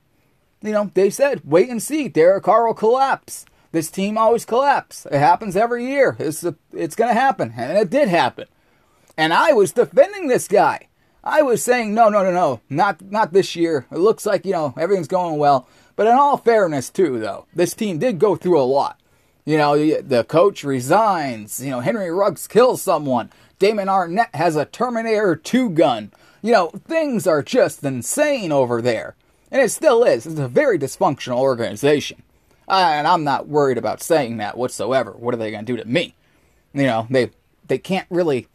you 0.63 0.73
know, 0.73 0.91
they 0.95 1.11
said, 1.11 1.43
wait 1.45 1.69
and 1.69 1.83
see. 1.83 2.09
Derek 2.09 2.45
Carr 2.45 2.67
will 2.67 2.75
collapse. 2.75 3.45
This 3.71 3.91
team 3.91 4.17
always 4.17 4.45
collapses. 4.45 5.07
It 5.13 5.19
happens 5.19 5.57
every 5.57 5.87
year. 5.87 6.17
It's, 6.19 6.43
a, 6.43 6.55
it's 6.73 6.97
going 6.97 7.15
to 7.15 7.21
happen. 7.21 7.55
And 7.57 7.77
it 7.77 7.91
did 7.91 8.09
happen. 8.09 8.47
And 9.17 9.33
I 9.33 9.53
was 9.53 9.73
defending 9.73 10.29
this 10.29 10.49
guy. 10.49 10.89
I 11.23 11.43
was 11.43 11.63
saying, 11.63 11.93
no, 11.95 12.09
no, 12.09 12.23
no, 12.23 12.33
no, 12.33 12.61
not, 12.71 13.03
not 13.03 13.33
this 13.33 13.57
year. 13.57 13.87
It 13.91 13.99
looks 13.99 14.25
like, 14.25 14.47
you 14.47 14.53
know, 14.53 14.73
everything's 14.79 15.09
going 15.09 15.39
well. 15.39 15.69
But 15.97 16.07
in 16.07 16.15
all 16.15 16.39
fairness, 16.39 16.91
too, 16.91 17.19
though, 17.19 17.47
this 17.55 17.75
team 17.75 17.99
did 17.99 18.19
go 18.19 18.37
through 18.37 18.61
a 18.61 18.63
lot. 18.63 19.01
You 19.45 19.59
know, 19.59 19.77
the 19.77 20.25
coach 20.25 20.63
resigns. 20.63 21.63
You 21.63 21.71
know, 21.71 21.81
Henry 21.81 22.11
Ruggs 22.11 22.47
kills 22.47 22.81
someone. 22.81 23.31
Damon 23.59 23.89
Arnette 23.89 24.35
has 24.35 24.57
a 24.57 24.65
Terminator 24.65 25.35
2 25.35 25.71
gun. 25.71 26.13
You 26.41 26.53
know, 26.53 26.69
things 26.69 27.27
are 27.27 27.43
just 27.43 27.83
insane 27.83 28.53
over 28.53 28.81
there. 28.81 29.17
And 29.51 29.63
it 29.63 29.71
still 29.71 30.05
is. 30.05 30.27
It's 30.27 30.39
a 30.39 30.49
very 30.49 30.79
dysfunctional 30.79 31.39
organization. 31.39 32.23
Uh, 32.69 32.91
and 32.93 33.07
I'm 33.07 33.25
not 33.25 33.49
worried 33.49 33.79
about 33.79 34.03
saying 34.03 34.37
that 34.37 34.59
whatsoever. 34.59 35.13
What 35.13 35.35
are 35.35 35.39
they 35.39 35.51
going 35.51 35.65
to 35.65 35.73
do 35.73 35.83
to 35.83 35.89
me? 35.89 36.15
You 36.75 36.83
know, 36.85 37.07
they 37.09 37.31
they 37.67 37.79
can't 37.79 38.07
really 38.11 38.47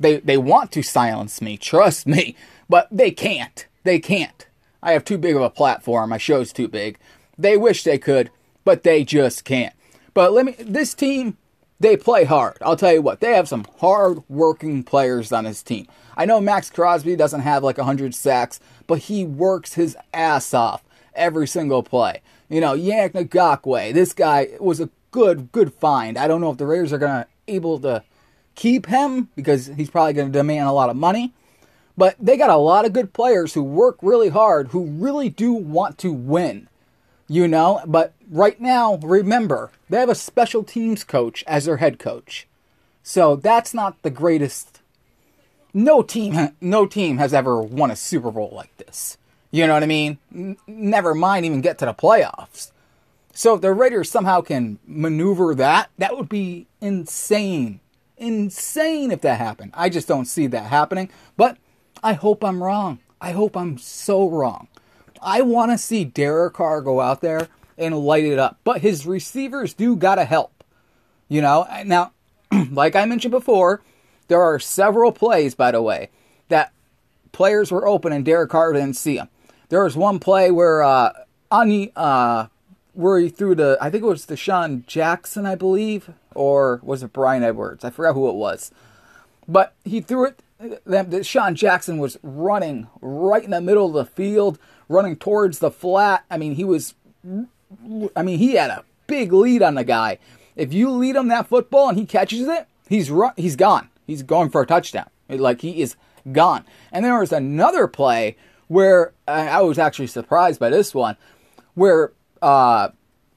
they 0.00 0.18
they 0.18 0.36
want 0.36 0.72
to 0.72 0.82
silence 0.82 1.40
me, 1.40 1.56
trust 1.56 2.06
me, 2.06 2.34
but 2.68 2.88
they 2.90 3.12
can't. 3.12 3.66
They 3.84 4.00
can't. 4.00 4.46
I 4.82 4.92
have 4.92 5.04
too 5.04 5.18
big 5.18 5.36
of 5.36 5.42
a 5.42 5.50
platform. 5.50 6.10
My 6.10 6.18
show's 6.18 6.52
too 6.52 6.66
big. 6.66 6.98
They 7.38 7.56
wish 7.56 7.84
they 7.84 7.98
could, 7.98 8.30
but 8.64 8.82
they 8.82 9.04
just 9.04 9.44
can't. 9.44 9.74
But 10.14 10.32
let 10.32 10.46
me 10.46 10.56
this 10.58 10.94
team 10.94 11.36
they 11.78 11.96
play 11.96 12.24
hard. 12.24 12.58
I'll 12.60 12.76
tell 12.76 12.92
you 12.92 13.00
what, 13.00 13.20
they 13.20 13.34
have 13.34 13.48
some 13.48 13.64
hard 13.78 14.22
working 14.28 14.82
players 14.82 15.32
on 15.32 15.44
this 15.44 15.62
team. 15.62 15.86
I 16.16 16.26
know 16.26 16.40
Maxx 16.40 16.68
Crosby 16.68 17.16
doesn't 17.16 17.40
have 17.40 17.62
like 17.62 17.78
100 17.78 18.14
sacks, 18.14 18.60
but 18.90 19.02
he 19.02 19.24
works 19.24 19.74
his 19.74 19.96
ass 20.12 20.52
off 20.52 20.82
every 21.14 21.46
single 21.46 21.80
play. 21.80 22.22
You 22.48 22.60
know, 22.60 22.76
Yannick 22.76 23.28
Ngakoue, 23.28 23.94
this 23.94 24.12
guy 24.12 24.48
was 24.58 24.80
a 24.80 24.90
good, 25.12 25.52
good 25.52 25.72
find. 25.72 26.18
I 26.18 26.26
don't 26.26 26.40
know 26.40 26.50
if 26.50 26.58
the 26.58 26.66
Raiders 26.66 26.92
are 26.92 26.98
going 26.98 27.22
to 27.22 27.28
able 27.46 27.78
to 27.78 28.02
keep 28.56 28.86
him 28.86 29.28
because 29.36 29.66
he's 29.66 29.90
probably 29.90 30.14
going 30.14 30.26
to 30.26 30.36
demand 30.36 30.66
a 30.66 30.72
lot 30.72 30.90
of 30.90 30.96
money. 30.96 31.32
But 31.96 32.16
they 32.18 32.36
got 32.36 32.50
a 32.50 32.56
lot 32.56 32.84
of 32.84 32.92
good 32.92 33.12
players 33.12 33.54
who 33.54 33.62
work 33.62 33.96
really 34.02 34.30
hard, 34.30 34.68
who 34.68 34.86
really 34.86 35.28
do 35.28 35.52
want 35.52 35.96
to 35.98 36.12
win. 36.12 36.66
You 37.28 37.46
know, 37.46 37.82
but 37.86 38.14
right 38.28 38.60
now, 38.60 38.96
remember, 38.96 39.70
they 39.88 40.00
have 40.00 40.08
a 40.08 40.16
special 40.16 40.64
teams 40.64 41.04
coach 41.04 41.44
as 41.46 41.66
their 41.66 41.76
head 41.76 42.00
coach. 42.00 42.48
So 43.04 43.36
that's 43.36 43.72
not 43.72 44.02
the 44.02 44.10
greatest 44.10 44.69
no 45.72 46.02
team 46.02 46.50
no 46.60 46.86
team 46.86 47.18
has 47.18 47.32
ever 47.34 47.60
won 47.60 47.90
a 47.90 47.96
Super 47.96 48.30
Bowl 48.30 48.50
like 48.54 48.76
this. 48.76 49.18
You 49.50 49.66
know 49.66 49.74
what 49.74 49.82
I 49.82 49.86
mean? 49.86 50.18
N- 50.34 50.56
never 50.66 51.14
mind 51.14 51.44
even 51.44 51.60
get 51.60 51.78
to 51.78 51.86
the 51.86 51.94
playoffs. 51.94 52.70
So 53.32 53.54
if 53.54 53.60
the 53.60 53.72
Raiders 53.72 54.10
somehow 54.10 54.40
can 54.40 54.78
maneuver 54.86 55.54
that, 55.54 55.90
that 55.98 56.16
would 56.16 56.28
be 56.28 56.66
insane. 56.80 57.80
Insane 58.16 59.10
if 59.10 59.22
that 59.22 59.38
happened. 59.38 59.72
I 59.74 59.88
just 59.88 60.08
don't 60.08 60.26
see 60.26 60.46
that 60.48 60.66
happening. 60.66 61.10
But 61.36 61.56
I 62.02 62.12
hope 62.12 62.44
I'm 62.44 62.62
wrong. 62.62 62.98
I 63.20 63.32
hope 63.32 63.56
I'm 63.56 63.78
so 63.78 64.28
wrong. 64.28 64.68
I 65.22 65.42
want 65.42 65.70
to 65.72 65.78
see 65.78 66.04
Derek 66.04 66.54
Carr 66.54 66.80
go 66.80 67.00
out 67.00 67.20
there 67.20 67.48
and 67.78 67.98
light 67.98 68.24
it 68.24 68.38
up. 68.38 68.58
But 68.64 68.80
his 68.80 69.06
receivers 69.06 69.74
do 69.74 69.96
got 69.96 70.16
to 70.16 70.24
help. 70.24 70.64
You 71.28 71.42
know, 71.42 71.66
now, 71.84 72.12
like 72.70 72.96
I 72.96 73.04
mentioned 73.04 73.32
before, 73.32 73.82
there 74.30 74.40
are 74.40 74.60
several 74.60 75.10
plays, 75.10 75.56
by 75.56 75.72
the 75.72 75.82
way, 75.82 76.08
that 76.48 76.72
players 77.32 77.72
were 77.72 77.86
open 77.86 78.12
and 78.12 78.24
Derek 78.24 78.50
Carr 78.50 78.72
didn't 78.72 78.94
see 78.94 79.16
them. 79.16 79.28
There 79.70 79.82
was 79.82 79.96
one 79.96 80.20
play 80.20 80.52
where 80.52 80.84
uh, 80.84 81.12
Ani, 81.50 81.90
uh, 81.96 82.46
where 82.94 83.18
he 83.18 83.28
threw 83.28 83.56
the, 83.56 83.76
I 83.80 83.90
think 83.90 84.04
it 84.04 84.06
was 84.06 84.26
DeSean 84.26 84.86
Jackson, 84.86 85.46
I 85.46 85.56
believe, 85.56 86.10
or 86.32 86.80
was 86.84 87.02
it 87.02 87.12
Bryan 87.12 87.42
Edwards? 87.42 87.84
I 87.84 87.90
forgot 87.90 88.14
who 88.14 88.28
it 88.28 88.36
was. 88.36 88.70
But 89.48 89.74
he 89.84 90.00
threw 90.00 90.26
it. 90.26 90.40
DeSean 90.86 91.54
Jackson 91.54 91.98
was 91.98 92.16
running 92.22 92.86
right 93.00 93.42
in 93.42 93.50
the 93.50 93.60
middle 93.60 93.86
of 93.86 93.94
the 93.94 94.04
field, 94.04 94.60
running 94.88 95.16
towards 95.16 95.58
the 95.58 95.72
flat. 95.72 96.24
I 96.30 96.36
mean, 96.36 96.54
he 96.54 96.64
was, 96.64 96.94
I 98.14 98.22
mean, 98.22 98.38
he 98.38 98.52
had 98.52 98.70
a 98.70 98.84
big 99.08 99.32
lead 99.32 99.62
on 99.62 99.74
the 99.74 99.84
guy. 99.84 100.18
If 100.54 100.72
you 100.72 100.88
lead 100.90 101.16
him 101.16 101.26
that 101.28 101.48
football 101.48 101.88
and 101.88 101.98
he 101.98 102.06
catches 102.06 102.46
it, 102.46 102.68
he's 102.88 103.10
run, 103.10 103.32
he's 103.36 103.56
gone. 103.56 103.89
He's 104.10 104.24
going 104.24 104.50
for 104.50 104.60
a 104.60 104.66
touchdown. 104.66 105.08
Like 105.28 105.60
he 105.60 105.80
is 105.80 105.94
gone. 106.32 106.64
And 106.90 107.04
there 107.04 107.18
was 107.20 107.32
another 107.32 107.86
play 107.86 108.36
where 108.66 109.12
I 109.28 109.60
was 109.62 109.78
actually 109.78 110.08
surprised 110.08 110.58
by 110.58 110.68
this 110.68 110.92
one, 110.92 111.16
where 111.74 112.12
uh, 112.42 112.88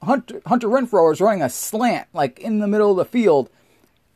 Hunter, 0.02 0.42
Hunter 0.46 0.68
Renfrow 0.68 1.10
was 1.10 1.20
running 1.20 1.42
a 1.42 1.48
slant 1.48 2.08
like 2.12 2.40
in 2.40 2.58
the 2.58 2.66
middle 2.66 2.90
of 2.90 2.96
the 2.96 3.04
field 3.04 3.50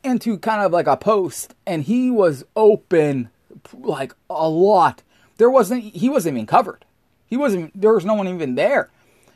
into 0.03 0.37
kind 0.39 0.63
of 0.63 0.73
like 0.73 0.89
a 0.89 0.97
post, 0.97 1.55
and 1.65 1.85
he 1.85 2.11
was 2.11 2.45
open 2.57 3.31
like 3.73 4.15
a 4.29 4.49
lot. 4.49 5.03
There 5.37 5.51
wasn't 5.51 5.85
he 5.85 6.09
wasn't 6.09 6.37
even 6.37 6.47
covered. 6.47 6.85
He 7.27 7.37
wasn't. 7.37 7.81
There 7.81 7.95
was 7.95 8.05
no 8.05 8.15
one 8.15 8.27
even 8.27 8.57
there. 8.57 8.91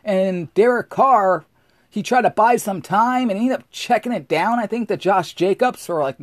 And 0.04 0.52
Derek 0.54 0.88
Carr, 0.88 1.44
he 1.88 2.02
tried 2.02 2.22
to 2.22 2.30
buy 2.30 2.56
some 2.56 2.82
time 2.82 3.30
and 3.30 3.38
he 3.38 3.46
ended 3.46 3.60
up 3.60 3.70
checking 3.70 4.12
it 4.12 4.26
down. 4.26 4.58
I 4.58 4.66
think 4.66 4.88
to 4.88 4.96
Josh 4.96 5.34
Jacobs 5.34 5.88
or 5.88 6.02
like 6.02 6.16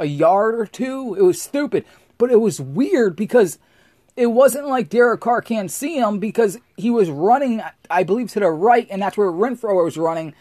a 0.00 0.06
yard 0.06 0.54
or 0.54 0.66
two. 0.66 1.14
It 1.14 1.22
was 1.22 1.40
stupid, 1.40 1.84
but 2.18 2.30
it 2.30 2.40
was 2.40 2.60
weird 2.60 3.14
because 3.14 3.58
it 4.16 4.26
wasn't 4.26 4.68
like 4.68 4.88
Derek 4.88 5.20
Carr 5.20 5.42
can't 5.42 5.70
see 5.70 5.96
him 5.96 6.18
because 6.18 6.58
he 6.76 6.90
was 6.90 7.08
running, 7.10 7.62
I 7.88 8.02
believe, 8.02 8.30
to 8.32 8.40
the 8.40 8.50
right, 8.50 8.88
and 8.90 9.00
that's 9.00 9.16
where 9.16 9.30
Renfrow 9.30 9.84
was 9.84 9.96
running. 9.96 10.34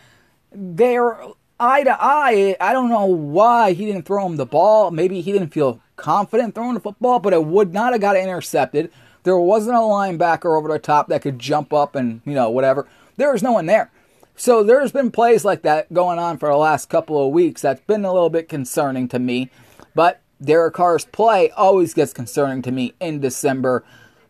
They're 0.52 1.18
eye 1.60 1.84
to 1.84 1.98
eye. 2.00 2.56
I 2.60 2.74
don't 2.74 2.90
know 2.90 3.06
why 3.06 3.74
he 3.74 3.86
didn't 3.86 4.06
throw 4.06 4.26
him 4.26 4.38
the 4.38 4.46
ball. 4.46 4.92
Maybe 4.92 5.22
he 5.22 5.32
didn't 5.32 5.54
feel 5.54 5.82
confident 5.98 6.56
throwing 6.56 6.74
the 6.74 6.80
football, 6.80 7.20
but 7.20 7.34
it 7.34 7.46
would 7.46 7.74
not 7.74 7.92
have 7.92 8.02
got 8.02 8.16
intercepted. 8.16 8.92
There 9.24 9.38
wasn't 9.38 9.76
a 9.76 9.80
linebacker 9.80 10.58
over 10.58 10.70
the 10.70 10.80
top 10.80 11.10
that 11.10 11.22
could 11.22 11.38
jump 11.38 11.74
up 11.74 11.96
and, 11.96 12.22
you 12.26 12.34
know, 12.34 12.50
whatever. 12.50 12.88
There 13.18 13.34
was 13.34 13.44
no 13.44 13.52
one 13.52 13.66
there. 13.66 13.92
So 14.40 14.64
there's 14.64 14.94
been 14.94 15.12
plays 15.12 15.44
like 15.44 15.64
that 15.64 15.92
going 15.92 16.18
on 16.18 16.38
for 16.38 16.48
the 16.48 16.56
last 16.56 16.88
couple 16.88 17.28
of 17.28 17.34
weeks 17.34 17.62
that's 17.62 17.82
been 17.82 18.06
a 18.06 18.14
little 18.14 18.30
bit 18.30 18.48
concerning 18.48 19.10
to 19.10 19.20
me. 19.20 19.50
But 19.94 20.22
Derek 20.42 20.76
Carr's 20.76 21.04
play 21.04 21.52
always 21.52 21.94
gets 21.94 22.14
concerning 22.14 22.62
to 22.62 22.72
me 22.72 22.94
in 23.02 23.20
December. 23.20 23.84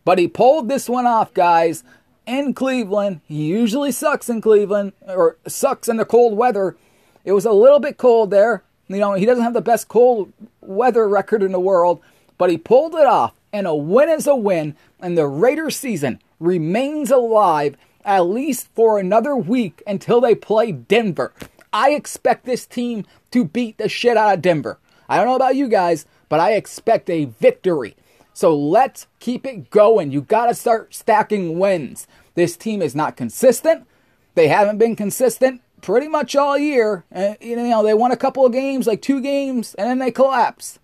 But 0.04 0.18
he 0.18 0.26
pulled 0.26 0.68
this 0.68 0.88
one 0.88 1.06
off, 1.06 1.32
guys, 1.32 1.84
in 2.26 2.54
Cleveland. 2.54 3.20
He 3.28 3.44
usually 3.46 3.92
sucks 3.92 4.28
in 4.28 4.40
Cleveland, 4.40 4.94
or 5.06 5.36
sucks 5.46 5.88
in 5.88 5.98
the 5.98 6.04
cold 6.04 6.36
weather. 6.36 6.76
It 7.24 7.30
was 7.30 7.44
a 7.44 7.52
little 7.52 7.78
bit 7.78 7.96
cold 7.96 8.32
there. 8.32 8.64
You 8.88 8.98
know, 8.98 9.14
he 9.14 9.26
doesn't 9.26 9.44
have 9.44 9.54
the 9.54 9.60
best 9.60 9.86
cold 9.86 10.32
weather 10.60 11.08
record 11.08 11.40
in 11.40 11.52
the 11.52 11.60
world, 11.60 12.00
but 12.36 12.50
he 12.50 12.58
pulled 12.58 12.96
it 12.96 13.06
off. 13.06 13.32
And 13.52 13.64
a 13.64 13.76
win 13.76 14.08
is 14.08 14.26
a 14.26 14.34
win. 14.34 14.74
And 14.98 15.16
the 15.16 15.28
Raiders 15.28 15.76
season 15.76 16.20
remains 16.40 17.12
alive 17.12 17.76
at 18.04 18.20
least 18.20 18.68
for 18.74 18.98
another 18.98 19.36
week 19.36 19.82
until 19.86 20.20
they 20.20 20.34
play 20.34 20.72
Denver. 20.72 21.32
I 21.72 21.90
expect 21.90 22.44
this 22.44 22.66
team 22.66 23.04
to 23.30 23.44
beat 23.44 23.78
the 23.78 23.88
shit 23.88 24.16
out 24.16 24.34
of 24.34 24.42
Denver. 24.42 24.78
I 25.08 25.16
don't 25.16 25.26
know 25.26 25.36
about 25.36 25.56
you 25.56 25.68
guys, 25.68 26.06
but 26.28 26.40
I 26.40 26.52
expect 26.52 27.10
a 27.10 27.26
victory. 27.26 27.96
So 28.32 28.56
let's 28.56 29.06
keep 29.18 29.46
it 29.46 29.70
going. 29.70 30.10
You 30.12 30.22
got 30.22 30.46
to 30.46 30.54
start 30.54 30.94
stacking 30.94 31.58
wins. 31.58 32.06
This 32.34 32.56
team 32.56 32.80
is 32.80 32.94
not 32.94 33.16
consistent. 33.16 33.86
They 34.34 34.48
haven't 34.48 34.78
been 34.78 34.96
consistent 34.96 35.60
pretty 35.82 36.08
much 36.08 36.36
all 36.36 36.56
year. 36.56 37.04
Uh, 37.14 37.34
you 37.40 37.56
know, 37.56 37.82
they 37.82 37.94
won 37.94 38.12
a 38.12 38.16
couple 38.16 38.46
of 38.46 38.52
games, 38.52 38.86
like 38.86 39.02
two 39.02 39.20
games, 39.20 39.74
and 39.74 39.88
then 39.88 39.98
they 39.98 40.10
collapsed. 40.10 40.78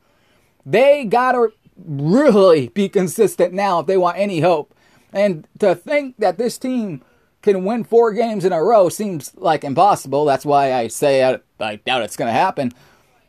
They 0.65 1.05
got 1.05 1.33
to 1.33 1.53
really 1.77 2.69
be 2.69 2.89
consistent 2.89 3.53
now 3.55 3.81
if 3.81 3.87
they 3.87 3.97
want 3.97 4.19
any 4.19 4.41
hope. 4.41 4.75
And 5.17 5.49
to 5.61 5.75
think 5.75 6.17
that 6.19 6.37
this 6.37 6.59
team 6.59 7.03
can 7.41 7.65
win 7.65 7.85
four 7.85 8.13
games 8.13 8.45
in 8.45 8.53
a 8.53 8.63
row 8.63 8.91
seems 8.91 9.33
like 9.35 9.65
impossible. 9.65 10.27
That's 10.27 10.45
why 10.45 10.75
I 10.75 10.89
say 10.89 11.25
I, 11.25 11.41
I 11.59 11.77
doubt 11.77 12.03
it's 12.03 12.19
going 12.19 12.29
to 12.29 12.39
happen. 12.39 12.71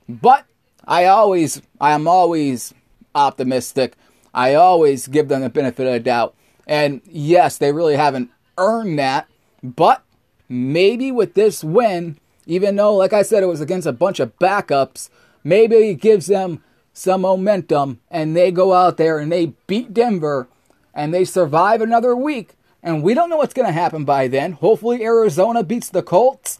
But 0.09 0.45
I 0.85 1.05
always, 1.05 1.61
I 1.79 1.93
am 1.93 2.05
always 2.05 2.73
optimistic. 3.15 3.95
I 4.33 4.55
always 4.55 5.07
give 5.07 5.29
them 5.29 5.39
the 5.39 5.49
benefit 5.49 5.87
of 5.87 5.93
the 5.93 6.01
doubt. 6.01 6.35
And 6.67 6.99
yes, 7.05 7.57
they 7.57 7.71
really 7.71 7.95
haven't 7.95 8.31
earned 8.57 8.99
that. 8.99 9.29
But 9.63 10.03
maybe 10.49 11.09
with 11.09 11.35
this 11.35 11.63
win, 11.63 12.17
even 12.45 12.75
though, 12.75 12.97
like 12.97 13.13
I 13.13 13.21
said, 13.21 13.43
it 13.43 13.47
was 13.47 13.61
against 13.61 13.87
a 13.87 13.93
bunch 13.93 14.19
of 14.19 14.37
backups, 14.39 15.09
maybe 15.41 15.75
it 15.75 16.01
gives 16.01 16.27
them 16.27 16.61
some 16.91 17.21
momentum 17.21 18.01
and 18.11 18.35
they 18.35 18.51
go 18.51 18.73
out 18.73 18.97
there 18.97 19.19
and 19.19 19.31
they 19.31 19.53
beat 19.67 19.93
Denver 19.93 20.49
and 20.97 21.13
they 21.13 21.23
survive 21.23 21.79
another 21.79 22.15
week. 22.15 22.55
And 22.81 23.03
we 23.03 23.13
don't 23.13 23.29
know 23.29 23.37
what's 23.37 23.53
going 23.53 23.67
to 23.67 23.71
happen 23.71 24.03
by 24.03 24.27
then. 24.27 24.53
Hopefully, 24.53 25.03
Arizona 25.03 25.63
beats 25.63 25.89
the 25.89 26.03
Colts. 26.03 26.59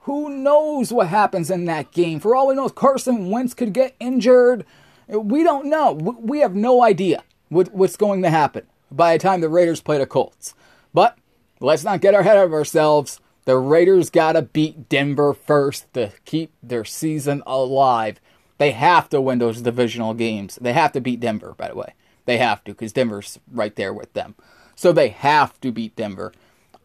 Who 0.00 0.28
knows 0.28 0.92
what 0.92 1.06
happens 1.06 1.50
in 1.50 1.64
that 1.66 1.92
game? 1.92 2.18
For 2.18 2.34
all 2.34 2.48
we 2.48 2.54
know, 2.56 2.68
Carson 2.68 3.30
Wentz 3.30 3.54
could 3.54 3.72
get 3.72 3.94
injured. 4.00 4.66
We 5.06 5.44
don't 5.44 5.66
know. 5.66 5.92
We 5.92 6.40
have 6.40 6.56
no 6.56 6.82
idea 6.82 7.22
what's 7.48 7.96
going 7.96 8.22
to 8.22 8.30
happen 8.30 8.66
by 8.90 9.16
the 9.16 9.22
time 9.22 9.40
the 9.40 9.48
Raiders 9.48 9.80
play 9.80 9.98
the 9.98 10.06
Colts. 10.06 10.54
But 10.92 11.16
let's 11.60 11.84
not 11.84 12.00
get 12.00 12.14
ahead 12.14 12.38
of 12.38 12.52
ourselves. 12.52 13.20
The 13.44 13.58
Raiders 13.58 14.10
got 14.10 14.32
to 14.32 14.42
beat 14.42 14.88
Denver 14.88 15.34
first 15.34 15.92
to 15.94 16.12
keep 16.24 16.52
their 16.62 16.84
season 16.84 17.42
alive. 17.46 18.20
They 18.58 18.72
have 18.72 19.08
to 19.10 19.20
win 19.20 19.38
those 19.38 19.62
divisional 19.62 20.14
games. 20.14 20.58
They 20.60 20.72
have 20.72 20.92
to 20.92 21.00
beat 21.00 21.20
Denver, 21.20 21.54
by 21.56 21.68
the 21.68 21.76
way. 21.76 21.94
They 22.24 22.38
have 22.38 22.62
to 22.64 22.72
because 22.72 22.92
Denver's 22.92 23.38
right 23.50 23.74
there 23.74 23.92
with 23.92 24.12
them. 24.12 24.34
So 24.74 24.92
they 24.92 25.08
have 25.08 25.60
to 25.60 25.72
beat 25.72 25.96
Denver. 25.96 26.32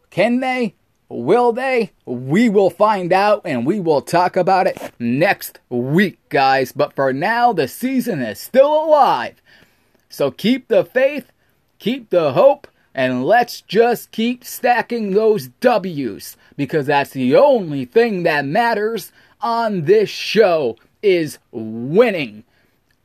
Can 0.10 0.40
they? 0.40 0.76
Will 1.10 1.54
they? 1.54 1.92
We 2.06 2.50
will 2.50 2.70
find 2.70 3.14
out 3.14 3.42
and 3.46 3.66
we 3.66 3.80
will 3.80 4.02
talk 4.02 4.36
about 4.36 4.68
it 4.68 4.94
next 5.00 5.60
week, 5.70 6.18
guys. 6.30 6.72
But 6.72 6.94
for 6.94 7.14
now, 7.14 7.54
the 7.54 7.68
season 7.68 8.22
is 8.22 8.40
still 8.40 8.84
alive. 8.86 9.42
So 10.10 10.32
keep 10.32 10.68
the 10.68 10.84
faith, 10.84 11.32
keep 11.80 12.10
the 12.10 12.34
hope, 12.34 12.68
and 12.94 13.24
let's 13.24 13.62
just 13.62 14.12
keep 14.12 14.44
stacking 14.44 15.12
those 15.12 15.50
W's 15.60 16.36
because 16.58 16.88
that's 16.88 17.12
the 17.12 17.36
only 17.36 17.86
thing 17.86 18.24
that 18.24 18.46
matters 18.46 19.12
on 19.40 19.86
this 19.86 20.10
show 20.10 20.78
is 21.02 21.38
winning. 21.52 22.44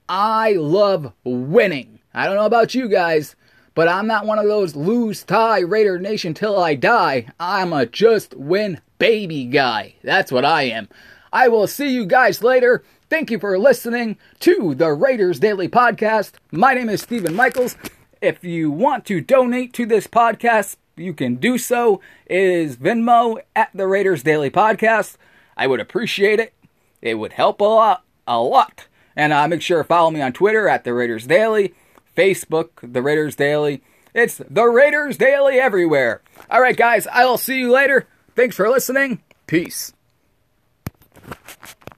I 0.08 0.52
love 0.54 1.12
winning. 1.24 2.00
I 2.14 2.26
don't 2.26 2.36
know 2.36 2.44
about 2.44 2.74
you 2.74 2.88
guys, 2.88 3.36
but 3.74 3.88
I'm 3.88 4.06
not 4.06 4.26
one 4.26 4.38
of 4.38 4.46
those 4.46 4.76
lose 4.76 5.24
tie 5.24 5.60
Raider 5.60 5.98
Nation 5.98 6.34
till 6.34 6.58
I 6.58 6.74
die. 6.74 7.26
I'm 7.40 7.72
a 7.72 7.86
just 7.86 8.34
win 8.34 8.80
baby 8.98 9.46
guy. 9.46 9.94
That's 10.02 10.30
what 10.30 10.44
I 10.44 10.64
am. 10.64 10.88
I 11.32 11.48
will 11.48 11.66
see 11.66 11.88
you 11.88 12.04
guys 12.04 12.42
later. 12.42 12.84
Thank 13.08 13.30
you 13.30 13.38
for 13.38 13.58
listening 13.58 14.18
to 14.40 14.74
the 14.74 14.92
Raiders 14.92 15.40
Daily 15.40 15.68
Podcast. 15.68 16.32
My 16.50 16.74
name 16.74 16.90
is 16.90 17.00
Stephen 17.00 17.34
Michaels. 17.34 17.76
If 18.20 18.44
you 18.44 18.70
want 18.70 19.06
to 19.06 19.22
donate 19.22 19.72
to 19.74 19.86
this 19.86 20.06
podcast, 20.06 20.76
you 20.96 21.14
can 21.14 21.36
do 21.36 21.56
so. 21.56 22.02
It 22.26 22.42
is 22.42 22.76
Venmo 22.76 23.38
at 23.56 23.70
the 23.72 23.86
Raiders 23.86 24.22
Daily 24.22 24.50
Podcast. 24.50 25.16
I 25.56 25.66
would 25.66 25.80
appreciate 25.80 26.40
it. 26.40 26.52
It 27.00 27.14
would 27.14 27.32
help 27.32 27.62
a 27.62 27.64
lot, 27.64 28.04
a 28.26 28.38
lot. 28.38 28.86
And 29.16 29.32
uh, 29.32 29.48
make 29.48 29.62
sure 29.62 29.82
to 29.82 29.84
follow 29.84 30.10
me 30.10 30.20
on 30.20 30.32
Twitter 30.32 30.68
at 30.68 30.84
the 30.84 30.94
Raiders 30.94 31.26
Daily, 31.26 31.74
Facebook, 32.16 32.68
The 32.82 33.02
Raiders 33.02 33.36
Daily. 33.36 33.82
It's 34.14 34.40
The 34.48 34.66
Raiders 34.66 35.16
Daily 35.16 35.58
everywhere. 35.58 36.22
All 36.50 36.60
right, 36.60 36.76
guys, 36.76 37.06
I 37.06 37.24
will 37.24 37.38
see 37.38 37.58
you 37.58 37.72
later. 37.72 38.06
Thanks 38.36 38.56
for 38.56 38.68
listening. 38.68 39.22
Peace. 39.46 39.92